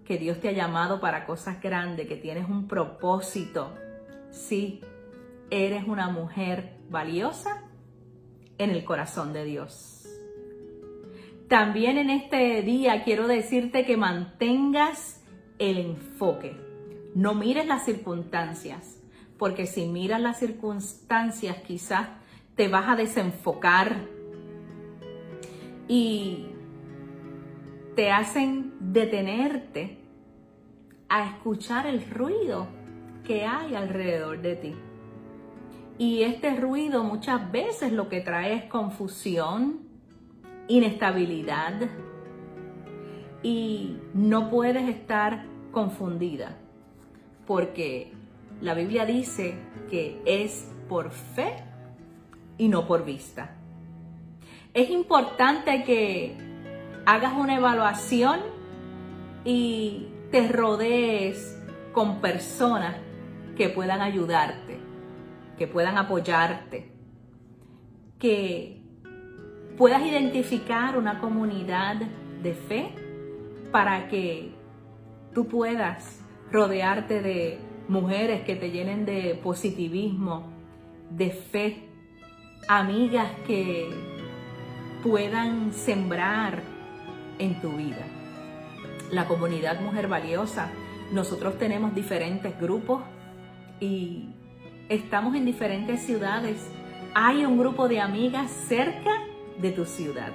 que 0.06 0.16
Dios 0.16 0.40
te 0.40 0.48
ha 0.48 0.52
llamado 0.52 0.98
para 0.98 1.26
cosas 1.26 1.60
grandes, 1.60 2.08
que 2.08 2.16
tienes 2.16 2.48
un 2.48 2.66
propósito. 2.66 3.74
Sí, 4.30 4.80
eres 5.50 5.86
una 5.86 6.08
mujer 6.08 6.78
valiosa 6.88 7.64
en 8.56 8.70
el 8.70 8.82
corazón 8.82 9.34
de 9.34 9.44
Dios. 9.44 10.08
También 11.50 11.98
en 11.98 12.08
este 12.08 12.62
día 12.62 13.04
quiero 13.04 13.28
decirte 13.28 13.84
que 13.84 13.98
mantengas 13.98 15.22
el 15.58 15.76
enfoque. 15.76 16.73
No 17.14 17.34
mires 17.34 17.66
las 17.66 17.84
circunstancias, 17.84 19.00
porque 19.38 19.66
si 19.66 19.86
miras 19.86 20.20
las 20.20 20.40
circunstancias 20.40 21.58
quizás 21.58 22.08
te 22.56 22.66
vas 22.66 22.88
a 22.88 22.96
desenfocar 22.96 23.94
y 25.86 26.46
te 27.94 28.10
hacen 28.10 28.74
detenerte 28.80 29.98
a 31.08 31.28
escuchar 31.28 31.86
el 31.86 32.04
ruido 32.10 32.66
que 33.22 33.46
hay 33.46 33.76
alrededor 33.76 34.42
de 34.42 34.56
ti. 34.56 34.74
Y 35.98 36.22
este 36.22 36.56
ruido 36.56 37.04
muchas 37.04 37.52
veces 37.52 37.92
lo 37.92 38.08
que 38.08 38.22
trae 38.22 38.54
es 38.54 38.64
confusión, 38.64 39.86
inestabilidad 40.66 41.74
y 43.44 43.98
no 44.14 44.50
puedes 44.50 44.88
estar 44.88 45.46
confundida 45.70 46.58
porque 47.46 48.12
la 48.60 48.74
Biblia 48.74 49.04
dice 49.04 49.54
que 49.90 50.20
es 50.24 50.72
por 50.88 51.10
fe 51.10 51.56
y 52.58 52.68
no 52.68 52.86
por 52.86 53.04
vista. 53.04 53.56
Es 54.72 54.90
importante 54.90 55.84
que 55.84 56.36
hagas 57.06 57.34
una 57.34 57.56
evaluación 57.56 58.40
y 59.44 60.08
te 60.30 60.48
rodees 60.48 61.60
con 61.92 62.20
personas 62.20 62.96
que 63.56 63.68
puedan 63.68 64.00
ayudarte, 64.00 64.78
que 65.56 65.66
puedan 65.66 65.96
apoyarte, 65.96 66.90
que 68.18 68.82
puedas 69.76 70.02
identificar 70.04 70.98
una 70.98 71.20
comunidad 71.20 71.96
de 72.42 72.54
fe 72.54 72.94
para 73.70 74.08
que 74.08 74.52
tú 75.32 75.46
puedas 75.46 76.23
rodearte 76.50 77.20
de 77.20 77.58
mujeres 77.88 78.42
que 78.42 78.56
te 78.56 78.70
llenen 78.70 79.04
de 79.04 79.38
positivismo, 79.42 80.52
de 81.10 81.30
fe, 81.30 81.88
amigas 82.68 83.30
que 83.46 83.88
puedan 85.02 85.72
sembrar 85.72 86.62
en 87.38 87.60
tu 87.60 87.72
vida. 87.72 88.06
La 89.10 89.26
comunidad 89.26 89.80
Mujer 89.80 90.08
Valiosa, 90.08 90.70
nosotros 91.12 91.58
tenemos 91.58 91.94
diferentes 91.94 92.58
grupos 92.58 93.02
y 93.80 94.30
estamos 94.88 95.34
en 95.34 95.44
diferentes 95.44 96.00
ciudades. 96.00 96.70
Hay 97.14 97.44
un 97.44 97.58
grupo 97.58 97.88
de 97.88 98.00
amigas 98.00 98.50
cerca 98.50 99.10
de 99.60 99.70
tu 99.70 99.84
ciudad. 99.84 100.32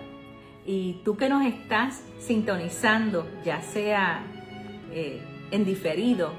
Y 0.66 1.02
tú 1.04 1.18
que 1.18 1.30
nos 1.30 1.46
estás 1.46 2.04
sintonizando, 2.20 3.28
ya 3.44 3.62
sea 3.62 4.24
eh, 4.92 5.22
en 5.52 5.66
diferido, 5.66 6.34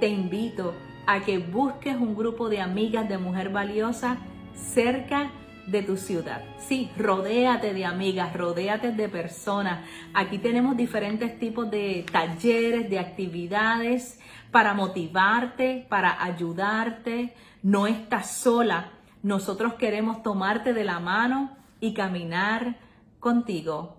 te 0.00 0.08
invito 0.08 0.74
a 1.06 1.20
que 1.20 1.38
busques 1.38 1.96
un 1.96 2.14
grupo 2.16 2.48
de 2.48 2.60
amigas 2.60 3.08
de 3.08 3.18
Mujer 3.18 3.50
Valiosa 3.50 4.18
cerca 4.54 5.30
de 5.66 5.82
tu 5.82 5.96
ciudad. 5.96 6.44
Sí, 6.58 6.90
rodéate 6.96 7.74
de 7.74 7.84
amigas, 7.84 8.34
rodéate 8.34 8.92
de 8.92 9.08
personas. 9.08 9.84
Aquí 10.14 10.38
tenemos 10.38 10.76
diferentes 10.76 11.38
tipos 11.38 11.70
de 11.70 12.06
talleres, 12.10 12.88
de 12.88 12.98
actividades 12.98 14.20
para 14.50 14.74
motivarte, 14.74 15.86
para 15.88 16.22
ayudarte. 16.22 17.34
No 17.62 17.86
estás 17.86 18.30
sola. 18.30 18.92
Nosotros 19.22 19.74
queremos 19.74 20.22
tomarte 20.22 20.72
de 20.72 20.84
la 20.84 21.00
mano 21.00 21.56
y 21.80 21.94
caminar 21.94 22.76
contigo 23.18 23.96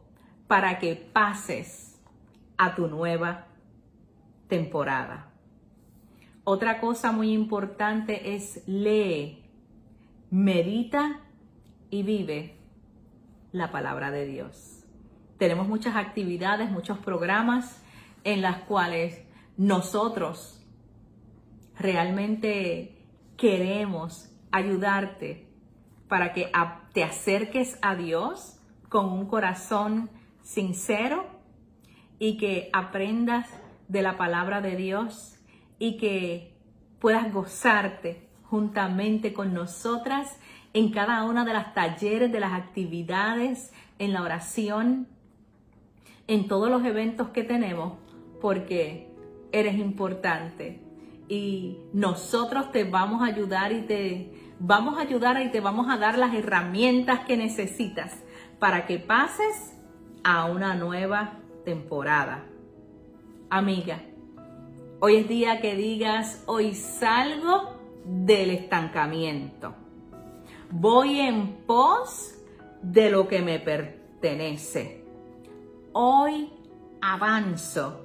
para 0.48 0.80
que 0.80 0.96
pases 0.96 2.00
a 2.58 2.76
tu 2.76 2.88
nueva 2.88 3.47
temporada. 4.48 5.32
Otra 6.44 6.80
cosa 6.80 7.12
muy 7.12 7.34
importante 7.34 8.36
es 8.36 8.64
lee, 8.68 9.44
medita 10.30 11.20
y 11.90 12.04
vive 12.04 12.58
la 13.52 13.72
palabra 13.72 14.12
de 14.12 14.26
Dios. 14.26 14.86
Tenemos 15.38 15.68
muchas 15.68 15.96
actividades, 15.96 16.72
muchos 16.72 16.98
programas 17.00 17.82
en 18.24 18.42
las 18.42 18.60
cuales 18.60 19.24
nosotros 19.58 20.66
realmente 21.78 23.06
queremos 23.36 24.32
ayudarte 24.52 25.48
para 26.08 26.34
que 26.34 26.50
te 26.94 27.04
acerques 27.04 27.78
a 27.82 27.96
Dios 27.96 28.60
con 28.90 29.10
un 29.12 29.28
corazón 29.28 30.10
sincero 30.42 31.26
y 32.20 32.38
que 32.38 32.70
aprendas 32.74 33.48
de 33.88 34.02
la 34.02 34.18
palabra 34.18 34.62
de 34.62 34.76
Dios 34.76 35.40
y 35.80 35.98
que 35.98 36.54
puedas 37.00 37.32
gozarte 37.32 38.28
juntamente 38.44 39.34
con 39.34 39.54
nosotras 39.54 40.38
en 40.74 40.92
cada 40.92 41.24
una 41.24 41.46
de 41.46 41.54
las 41.54 41.74
talleres, 41.74 42.32
de 42.32 42.40
las 42.40 42.54
actividades, 42.54 43.74
en 44.00 44.14
la 44.14 44.22
oración, 44.22 45.08
en 46.28 46.48
todos 46.48 46.70
los 46.70 46.84
eventos 46.86 47.30
que 47.30 47.44
tenemos, 47.44 47.94
porque 48.42 49.10
eres 49.52 49.76
importante 49.78 50.82
y 51.28 51.78
nosotros 51.94 52.72
te 52.72 52.84
vamos 52.84 53.22
a 53.22 53.26
ayudar 53.26 53.72
y 53.72 53.82
te 53.82 54.32
vamos 54.60 54.98
a 54.98 55.02
ayudar 55.02 55.42
y 55.42 55.52
te 55.52 55.60
vamos 55.60 55.88
a 55.90 55.98
dar 55.98 56.18
las 56.18 56.34
herramientas 56.34 57.22
que 57.22 57.38
necesitas 57.38 58.24
para 58.60 58.86
que 58.86 58.98
pases 58.98 59.74
a 60.24 60.46
una 60.46 60.76
nueva 60.76 61.40
temporada. 61.66 62.46
Amiga, 63.50 64.02
hoy 65.00 65.16
es 65.16 65.30
día 65.30 65.62
que 65.62 65.74
digas, 65.78 66.44
hoy 66.48 66.74
salgo 66.76 67.78
del 68.04 68.50
estancamiento. 68.50 69.74
Voy 70.70 71.22
en 71.22 71.54
pos 71.66 72.36
de 72.82 73.10
lo 73.10 73.30
que 73.30 73.42
me 73.42 73.60
pertenece. 73.60 75.06
Hoy 75.94 76.50
avanzo 77.00 78.02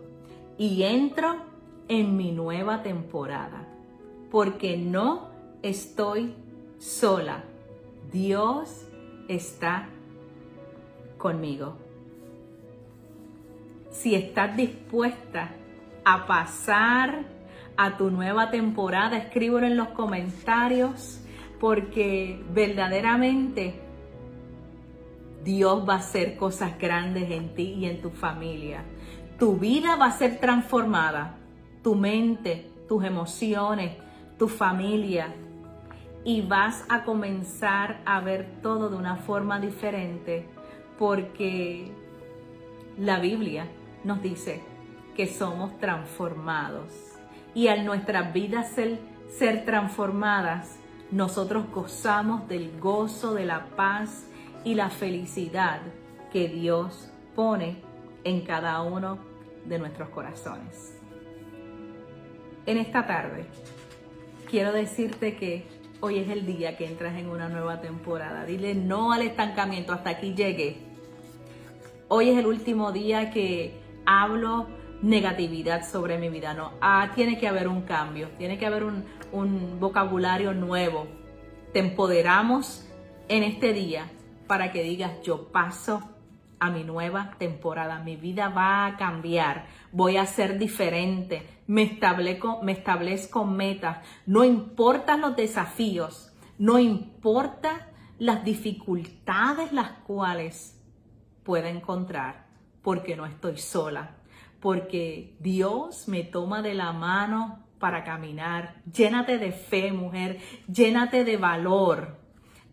y 0.59 0.85
entro 0.85 1.35
en 1.89 2.17
mi 2.17 2.31
nueva 2.31 2.85
temporada, 2.85 3.67
porque 4.31 4.77
no 4.77 5.29
estoy 5.63 6.37
sola. 6.79 7.43
Dios 8.13 8.87
está 9.27 9.89
conmigo. 11.19 11.82
Si 13.93 14.15
estás 14.15 14.57
dispuesta 14.57 15.51
a 16.05 16.27
pasar 16.27 17.25
a 17.77 17.97
tu 17.99 18.11
nueva 18.11 18.51
temporada, 18.51 19.19
escríbelo 19.19 19.67
en 19.67 19.77
los 19.77 19.89
comentarios 19.89 21.21
porque 21.61 22.43
verdaderamente 22.53 23.81
Dios 25.45 25.87
va 25.87 25.95
a 25.95 25.99
hacer 25.99 26.37
cosas 26.37 26.79
grandes 26.79 27.31
en 27.31 27.55
ti 27.55 27.75
y 27.79 27.85
en 27.85 28.01
tu 28.01 28.11
familia. 28.11 28.83
Tu 29.39 29.57
vida 29.59 29.97
va 29.97 30.07
a 30.07 30.19
ser 30.19 30.41
transformada, 30.41 31.37
tu 31.83 31.95
mente, 31.95 32.71
tus 32.89 33.05
emociones, 33.05 33.93
tu 34.39 34.49
familia. 34.49 35.35
Y 36.25 36.41
vas 36.41 36.85
a 36.89 37.05
comenzar 37.05 38.01
a 38.07 38.21
ver 38.21 38.61
todo 38.63 38.89
de 38.89 38.97
una 38.97 39.17
forma 39.17 39.61
diferente 39.61 40.49
porque 40.99 41.93
la 42.97 43.19
Biblia 43.19 43.67
nos 44.05 44.23
dice 44.23 44.63
que 45.17 45.27
somos 45.27 45.79
transformados. 45.79 46.93
Y 47.55 47.69
al 47.69 47.85
nuestras 47.85 48.33
vidas 48.33 48.71
ser, 48.71 48.99
ser 49.29 49.65
transformadas, 49.65 50.77
nosotros 51.11 51.71
gozamos 51.71 52.49
del 52.49 52.79
gozo, 52.81 53.35
de 53.35 53.45
la 53.45 53.67
paz 53.77 54.27
y 54.65 54.75
la 54.75 54.89
felicidad 54.89 55.81
que 56.33 56.49
Dios 56.49 57.11
pone 57.37 57.77
en 58.25 58.41
cada 58.43 58.81
uno 58.83 59.19
de 59.67 59.79
nuestros 59.79 60.09
corazones. 60.09 60.99
En 62.65 62.79
esta 62.79 63.07
tarde 63.07 63.45
quiero 64.51 64.73
decirte 64.73 65.37
que 65.37 65.67
hoy 66.01 66.19
es 66.19 66.31
el 66.31 66.47
día 66.47 66.77
que 66.77 66.87
entras 66.87 67.17
en 67.17 67.29
una 67.29 67.49
nueva 67.49 67.81
temporada. 67.81 68.45
Dile 68.45 68.75
no 68.75 69.13
al 69.13 69.23
estancamiento, 69.23 69.93
hasta 69.93 70.11
aquí 70.11 70.35
llegué. 70.35 70.79
Hoy 72.09 72.31
es 72.31 72.39
el 72.39 72.47
último 72.47 72.93
día 72.93 73.31
que 73.31 73.82
hablo 74.07 74.69
negatividad 75.03 75.89
sobre 75.89 76.19
mi 76.19 76.29
vida. 76.29 76.55
No, 76.55 76.73
ah, 76.81 77.11
tiene 77.15 77.39
que 77.39 77.49
haber 77.49 77.69
un 77.69 77.83
cambio, 77.83 78.29
tiene 78.39 78.59
que 78.59 78.67
haber 78.67 78.85
un, 78.85 79.05
un 79.33 79.79
vocabulario 79.81 80.55
nuevo. 80.55 81.07
Te 81.73 81.81
empoderamos 81.81 82.89
en 83.29 83.43
este 83.43 83.73
día 83.73 84.11
para 84.47 84.73
que 84.73 84.83
digas, 84.83 85.23
yo 85.23 85.49
paso 85.49 86.03
a 86.63 86.71
mi 86.71 86.85
nueva 86.85 87.33
temporada, 87.39 87.99
mi 87.99 88.15
vida 88.15 88.49
va 88.49 88.87
a 88.87 88.97
cambiar, 88.97 89.67
voy 89.91 90.17
a 90.17 90.27
ser 90.27 90.59
diferente, 90.59 91.45
me 91.67 91.83
establezco, 91.83 92.63
me 92.63 92.71
establezco 92.71 93.45
metas, 93.45 93.99
no 94.27 94.45
importan 94.45 95.23
los 95.23 95.35
desafíos, 95.35 96.33
no 96.59 96.79
importa 96.79 97.89
las 98.21 98.45
dificultades 98.45 99.73
las 99.73 99.91
cuales 100.07 100.81
pueda 101.43 101.69
encontrar, 101.69 102.47
porque 102.83 103.17
no 103.17 103.27
estoy 103.27 103.59
sola, 103.59 104.17
porque 104.61 105.35
Dios 105.41 106.09
me 106.09 106.25
toma 106.25 106.63
de 106.63 106.75
la 106.75 106.93
mano 106.93 107.65
para 107.79 108.05
caminar. 108.05 108.77
Llénate 108.93 109.39
de 109.39 109.53
fe, 109.53 109.93
mujer, 109.93 110.41
llénate 110.73 111.25
de 111.25 111.37
valor. 111.37 112.19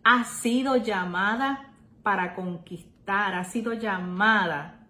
Has 0.04 0.28
sido 0.28 0.76
llamada 0.76 1.72
para 2.02 2.34
conquistar, 2.34 3.34
ha 3.34 3.44
sido 3.44 3.72
llamada 3.72 4.86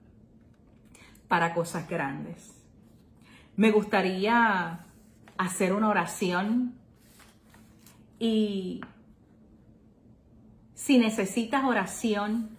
para 1.29 1.55
cosas 1.55 1.89
grandes. 1.89 2.55
Me 3.57 3.71
gustaría 3.71 4.81
hacer 5.39 5.73
una 5.73 5.89
oración 5.89 6.75
y 8.19 8.83
si 10.75 10.99
necesitas 10.99 11.65
oración 11.65 12.51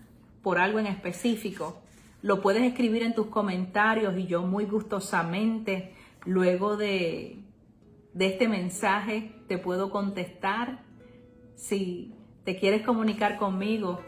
por 0.41 0.57
algo 0.57 0.80
en 0.80 0.88
específico, 0.88 1.82
lo 2.22 2.41
puedes 2.41 2.63
escribir 2.63 3.03
en 3.03 3.15
tus 3.15 3.28
comentarios 3.28 4.17
y 4.17 4.28
yo 4.28 4.43
muy 4.43 4.65
gustosamente 4.65 5.93
luego 6.26 6.78
de, 6.78 7.39
de 8.13 8.26
este 8.28 8.47
mensaje 8.47 9.34
te 9.47 9.57
puedo 9.57 9.89
contestar. 9.89 10.84
Si 11.55 12.13
te 12.43 12.57
quieres 12.57 12.84
comunicar 12.84 13.38
conmigo, 13.38 14.01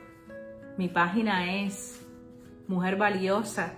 mi 0.78 0.90
página 0.90 1.56
es 1.62 2.06
Mujer 2.68 2.98
Valiosa 2.98 3.74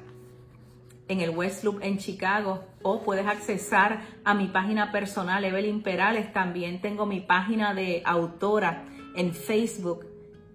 en 1.07 1.21
el 1.21 1.29
West 1.29 1.63
Loop 1.63 1.79
en 1.81 1.97
Chicago 1.97 2.63
o 2.81 3.03
puedes 3.03 3.27
accesar 3.27 4.01
a 4.23 4.33
mi 4.33 4.47
página 4.47 4.91
personal 4.91 5.45
Evelyn 5.45 5.81
Perales. 5.81 6.33
También 6.33 6.81
tengo 6.81 7.05
mi 7.05 7.21
página 7.21 7.73
de 7.73 8.01
autora 8.05 8.85
en 9.15 9.33
Facebook 9.33 10.05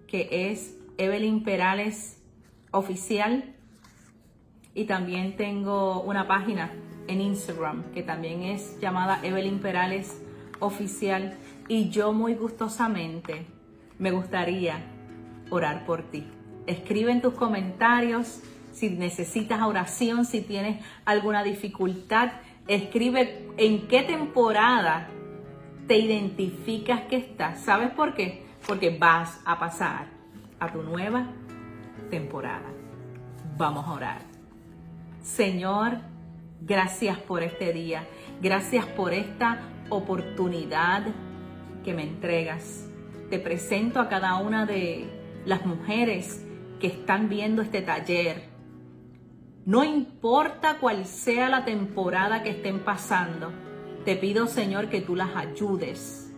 que 0.07 0.51
es 0.51 0.77
Evelyn 0.97 1.43
Perales 1.43 2.21
Oficial 2.71 3.55
y 4.73 4.85
también 4.85 5.35
tengo 5.35 6.01
una 6.01 6.27
página 6.27 6.71
en 7.07 7.21
Instagram 7.21 7.91
que 7.93 8.03
también 8.03 8.43
es 8.43 8.79
llamada 8.79 9.19
Evelyn 9.23 9.59
Perales 9.59 10.21
Oficial 10.59 11.37
y 11.67 11.89
yo 11.89 12.13
muy 12.13 12.35
gustosamente 12.35 13.45
me 13.97 14.11
gustaría 14.11 14.83
orar 15.49 15.85
por 15.85 16.03
ti. 16.03 16.25
Escribe 16.67 17.11
en 17.11 17.21
tus 17.21 17.33
comentarios 17.33 18.41
si 18.71 18.89
necesitas 18.89 19.61
oración, 19.61 20.25
si 20.25 20.41
tienes 20.41 20.83
alguna 21.05 21.43
dificultad. 21.43 22.31
Escribe 22.67 23.47
en 23.57 23.87
qué 23.87 24.03
temporada 24.03 25.07
te 25.87 25.97
identificas 25.97 27.01
que 27.01 27.17
estás. 27.17 27.61
¿Sabes 27.61 27.91
por 27.91 28.13
qué? 28.13 28.45
Porque 28.65 28.97
vas 28.97 29.41
a 29.45 29.59
pasar 29.59 30.07
a 30.59 30.71
tu 30.71 30.81
nueva 30.83 31.27
temporada. 32.09 32.69
Vamos 33.57 33.85
a 33.87 33.91
orar. 33.93 34.30
Señor, 35.21 35.99
gracias 36.61 37.19
por 37.19 37.43
este 37.43 37.73
día. 37.73 38.07
Gracias 38.41 38.85
por 38.87 39.13
esta 39.13 39.59
oportunidad 39.89 41.03
que 41.83 41.93
me 41.93 42.03
entregas. 42.03 42.89
Te 43.29 43.37
presento 43.37 43.99
a 43.99 44.09
cada 44.09 44.37
una 44.37 44.65
de 44.65 45.07
las 45.45 45.63
mujeres 45.65 46.43
que 46.79 46.87
están 46.87 47.29
viendo 47.29 47.61
este 47.61 47.83
taller. 47.83 48.49
No 49.63 49.83
importa 49.83 50.79
cuál 50.79 51.05
sea 51.05 51.49
la 51.49 51.65
temporada 51.65 52.41
que 52.41 52.49
estén 52.49 52.79
pasando, 52.79 53.51
te 54.05 54.15
pido 54.15 54.47
Señor 54.47 54.89
que 54.89 55.01
tú 55.01 55.15
las 55.15 55.35
ayudes, 55.35 56.33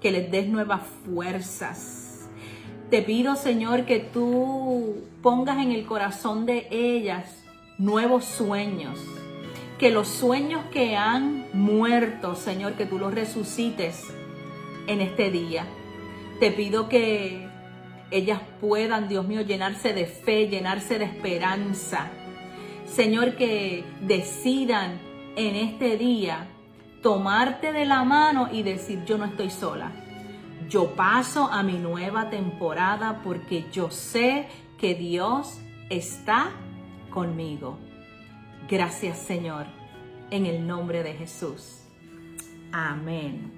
que 0.00 0.10
les 0.10 0.30
des 0.30 0.48
nuevas 0.48 0.80
fuerzas. 1.04 2.30
Te 2.88 3.02
pido 3.02 3.36
Señor 3.36 3.84
que 3.84 4.00
tú 4.00 5.04
pongas 5.20 5.58
en 5.58 5.72
el 5.72 5.84
corazón 5.84 6.46
de 6.46 6.66
ellas 6.70 7.43
nuevos 7.78 8.24
sueños, 8.24 8.98
que 9.78 9.90
los 9.90 10.08
sueños 10.08 10.64
que 10.72 10.96
han 10.96 11.46
muerto, 11.52 12.34
Señor, 12.34 12.74
que 12.74 12.86
tú 12.86 12.98
los 12.98 13.12
resucites 13.12 14.04
en 14.86 15.00
este 15.00 15.30
día. 15.30 15.66
Te 16.40 16.50
pido 16.50 16.88
que 16.88 17.48
ellas 18.10 18.40
puedan, 18.60 19.08
Dios 19.08 19.26
mío, 19.26 19.40
llenarse 19.40 19.92
de 19.92 20.06
fe, 20.06 20.48
llenarse 20.48 20.98
de 20.98 21.06
esperanza. 21.06 22.10
Señor, 22.86 23.34
que 23.36 23.84
decidan 24.02 25.00
en 25.36 25.56
este 25.56 25.96
día 25.96 26.46
tomarte 27.02 27.72
de 27.72 27.84
la 27.86 28.04
mano 28.04 28.48
y 28.52 28.62
decir, 28.62 29.04
yo 29.04 29.18
no 29.18 29.24
estoy 29.24 29.50
sola. 29.50 29.90
Yo 30.68 30.94
paso 30.94 31.50
a 31.50 31.62
mi 31.62 31.78
nueva 31.78 32.30
temporada 32.30 33.20
porque 33.22 33.66
yo 33.72 33.90
sé 33.90 34.46
que 34.78 34.94
Dios 34.94 35.60
está 35.90 36.50
conmigo. 37.14 37.78
Gracias 38.68 39.18
Señor, 39.18 39.66
en 40.30 40.46
el 40.46 40.66
nombre 40.66 41.04
de 41.04 41.14
Jesús. 41.14 41.78
Amén. 42.72 43.52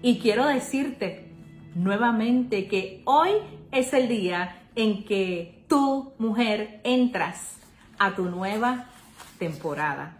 Y 0.00 0.18
quiero 0.18 0.46
decirte 0.46 1.30
nuevamente 1.74 2.66
que 2.68 3.02
hoy 3.04 3.32
es 3.70 3.92
el 3.92 4.08
día 4.08 4.62
en 4.74 5.04
que 5.04 5.62
tú, 5.68 6.14
mujer, 6.18 6.80
entras 6.84 7.58
a 7.98 8.14
tu 8.14 8.24
nueva 8.24 8.86
temporada. 9.38 10.16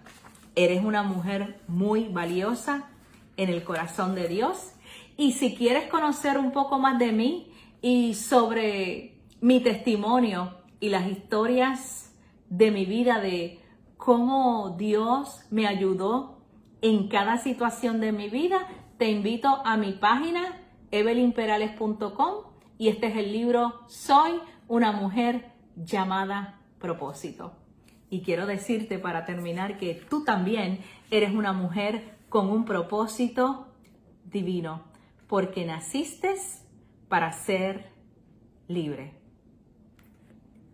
Eres 0.55 0.85
una 0.85 1.03
mujer 1.03 1.61
muy 1.67 2.09
valiosa 2.09 2.91
en 3.39 3.49
el 3.49 3.65
corazón 3.65 4.15
de 4.15 4.29
Dios. 4.29 4.73
Y 5.17 5.33
si 5.33 5.55
quieres 5.55 5.89
conocer 5.89 6.37
un 6.37 6.53
poco 6.53 6.79
más 6.79 6.99
de 6.99 7.13
mí 7.13 7.53
y 7.81 8.15
sobre 8.15 9.15
mi 9.41 9.61
testimonio 9.61 10.59
y 10.79 10.91
las 10.91 11.07
historias 11.07 12.10
de 12.51 12.71
mi 12.71 12.85
vida, 12.85 13.21
de 13.21 13.61
cómo 13.97 14.77
Dios 14.77 15.47
me 15.51 15.67
ayudó 15.67 16.43
en 16.83 17.09
cada 17.09 17.39
situación 17.39 18.01
de 18.01 18.13
mi 18.13 18.29
vida, 18.29 18.67
te 18.99 19.11
invito 19.11 19.63
a 19.65 19.77
mi 19.77 19.93
página 19.93 20.59
evelinperales.com 20.91 22.35
y 22.77 22.89
este 22.89 23.07
es 23.07 23.17
el 23.17 23.33
libro 23.33 23.81
Soy 23.87 24.41
una 24.69 24.93
mujer 24.93 25.53
llamada 25.77 26.61
propósito. 26.79 27.53
Y 28.11 28.23
quiero 28.23 28.47
decirte 28.47 28.99
para 28.99 29.25
terminar 29.25 29.79
que 29.79 29.95
tú 29.95 30.25
también 30.25 30.81
eres 31.11 31.33
una 31.33 31.53
mujer 31.53 32.19
con 32.29 32.49
un 32.49 32.65
propósito 32.65 33.69
divino, 34.25 34.83
porque 35.29 35.65
naciste 35.65 36.35
para 37.09 37.33
ser 37.33 37.91
libre. 38.67 39.15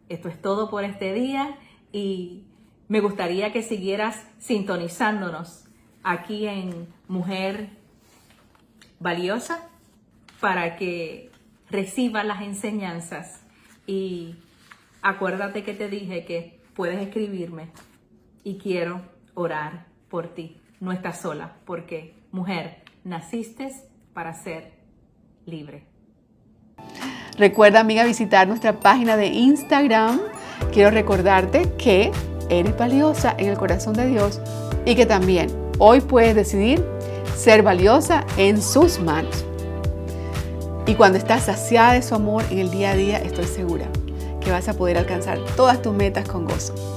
Esto 0.08 0.28
es 0.28 0.40
todo 0.40 0.70
por 0.70 0.84
este 0.84 1.12
día 1.12 1.58
y 1.97 2.44
me 2.88 3.01
gustaría 3.01 3.55
que 3.55 3.62
siguieras 3.62 4.22
sintonizándonos 4.38 5.64
aquí 6.03 6.47
en 6.47 6.86
Mujer 7.09 7.70
Valiosa 9.01 9.66
para 10.38 10.76
que 10.76 11.30
recibas 11.70 12.26
las 12.26 12.42
enseñanzas 12.42 13.40
y 13.86 14.34
acuérdate 15.01 15.64
que 15.64 15.72
te 15.72 15.88
dije 15.88 16.26
que 16.26 16.61
puedes 16.74 17.01
escribirme 17.01 17.70
y 18.44 18.59
quiero 18.59 19.01
orar 19.32 19.86
por 20.11 20.28
ti. 20.34 20.61
No 20.80 20.92
estás 20.92 21.22
sola 21.22 21.57
porque, 21.64 22.14
mujer, 22.30 22.82
naciste 23.05 23.72
para 24.12 24.34
ser 24.34 24.74
libre. 25.47 25.86
Recuerda, 27.38 27.80
amiga, 27.80 28.05
visitar 28.05 28.47
nuestra 28.47 28.80
página 28.80 29.16
de 29.16 29.28
Instagram. 29.28 30.20
Quiero 30.72 30.90
recordarte 30.90 31.70
que 31.78 32.11
eres 32.48 32.76
valiosa 32.76 33.34
en 33.38 33.48
el 33.48 33.57
corazón 33.57 33.94
de 33.94 34.07
Dios 34.07 34.40
y 34.84 34.94
que 34.94 35.07
también 35.07 35.48
hoy 35.78 36.00
puedes 36.00 36.34
decidir 36.34 36.84
ser 37.36 37.62
valiosa 37.62 38.24
en 38.36 38.62
sus 38.62 39.00
manos. 39.00 39.44
Y 40.86 40.94
cuando 40.94 41.18
estás 41.18 41.44
saciada 41.44 41.94
de 41.94 42.02
su 42.02 42.14
amor 42.14 42.44
en 42.50 42.59
el 42.59 42.70
día 42.70 42.92
a 42.92 42.94
día, 42.94 43.18
estoy 43.18 43.46
segura 43.46 43.86
que 44.40 44.50
vas 44.50 44.68
a 44.68 44.74
poder 44.74 44.98
alcanzar 44.98 45.38
todas 45.57 45.82
tus 45.82 45.92
metas 45.92 46.28
con 46.28 46.44
gozo. 46.44 46.95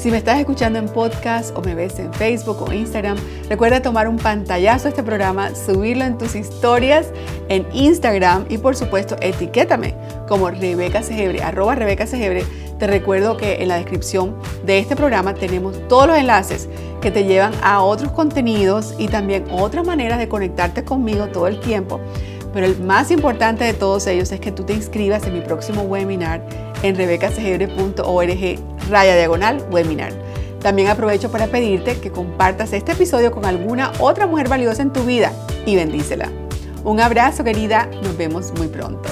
Si 0.00 0.10
me 0.10 0.16
estás 0.16 0.38
escuchando 0.38 0.78
en 0.78 0.88
podcast 0.88 1.54
o 1.54 1.60
me 1.60 1.74
ves 1.74 1.98
en 1.98 2.10
Facebook 2.14 2.62
o 2.62 2.72
Instagram, 2.72 3.18
recuerda 3.50 3.82
tomar 3.82 4.08
un 4.08 4.16
pantallazo 4.16 4.84
de 4.84 4.88
este 4.88 5.02
programa, 5.02 5.54
subirlo 5.54 6.04
en 6.04 6.16
tus 6.16 6.34
historias 6.34 7.08
en 7.50 7.66
Instagram 7.74 8.46
y 8.48 8.56
por 8.56 8.76
supuesto 8.76 9.16
etiquétame 9.20 9.94
como 10.26 10.48
Rebeca 10.48 11.02
Segebre, 11.02 11.42
arroba 11.42 11.74
Rebeca 11.74 12.06
Segebre. 12.06 12.46
Te 12.78 12.86
recuerdo 12.86 13.36
que 13.36 13.62
en 13.62 13.68
la 13.68 13.76
descripción 13.76 14.36
de 14.64 14.78
este 14.78 14.96
programa 14.96 15.34
tenemos 15.34 15.76
todos 15.86 16.06
los 16.06 16.16
enlaces 16.16 16.70
que 17.02 17.10
te 17.10 17.24
llevan 17.24 17.52
a 17.62 17.82
otros 17.82 18.10
contenidos 18.12 18.94
y 18.96 19.08
también 19.08 19.44
otras 19.50 19.84
maneras 19.84 20.18
de 20.18 20.30
conectarte 20.30 20.82
conmigo 20.82 21.26
todo 21.26 21.46
el 21.46 21.60
tiempo 21.60 22.00
pero 22.52 22.66
el 22.66 22.80
más 22.80 23.10
importante 23.10 23.64
de 23.64 23.74
todos 23.74 24.06
ellos 24.06 24.32
es 24.32 24.40
que 24.40 24.50
tú 24.50 24.64
te 24.64 24.72
inscribas 24.72 25.24
en 25.26 25.34
mi 25.34 25.40
próximo 25.40 25.82
webinar 25.82 26.42
en 26.82 26.96
rebecasegebre.org 26.96 28.58
raya 28.88 29.16
diagonal 29.16 29.64
webinar. 29.70 30.12
También 30.60 30.88
aprovecho 30.88 31.30
para 31.30 31.46
pedirte 31.46 31.98
que 31.98 32.10
compartas 32.10 32.72
este 32.72 32.92
episodio 32.92 33.30
con 33.32 33.46
alguna 33.46 33.92
otra 33.98 34.26
mujer 34.26 34.48
valiosa 34.48 34.82
en 34.82 34.92
tu 34.92 35.04
vida 35.04 35.32
y 35.64 35.76
bendícela. 35.76 36.30
Un 36.84 37.00
abrazo 37.00 37.44
querida, 37.44 37.88
nos 38.02 38.16
vemos 38.16 38.52
muy 38.56 38.68
pronto. 38.68 39.08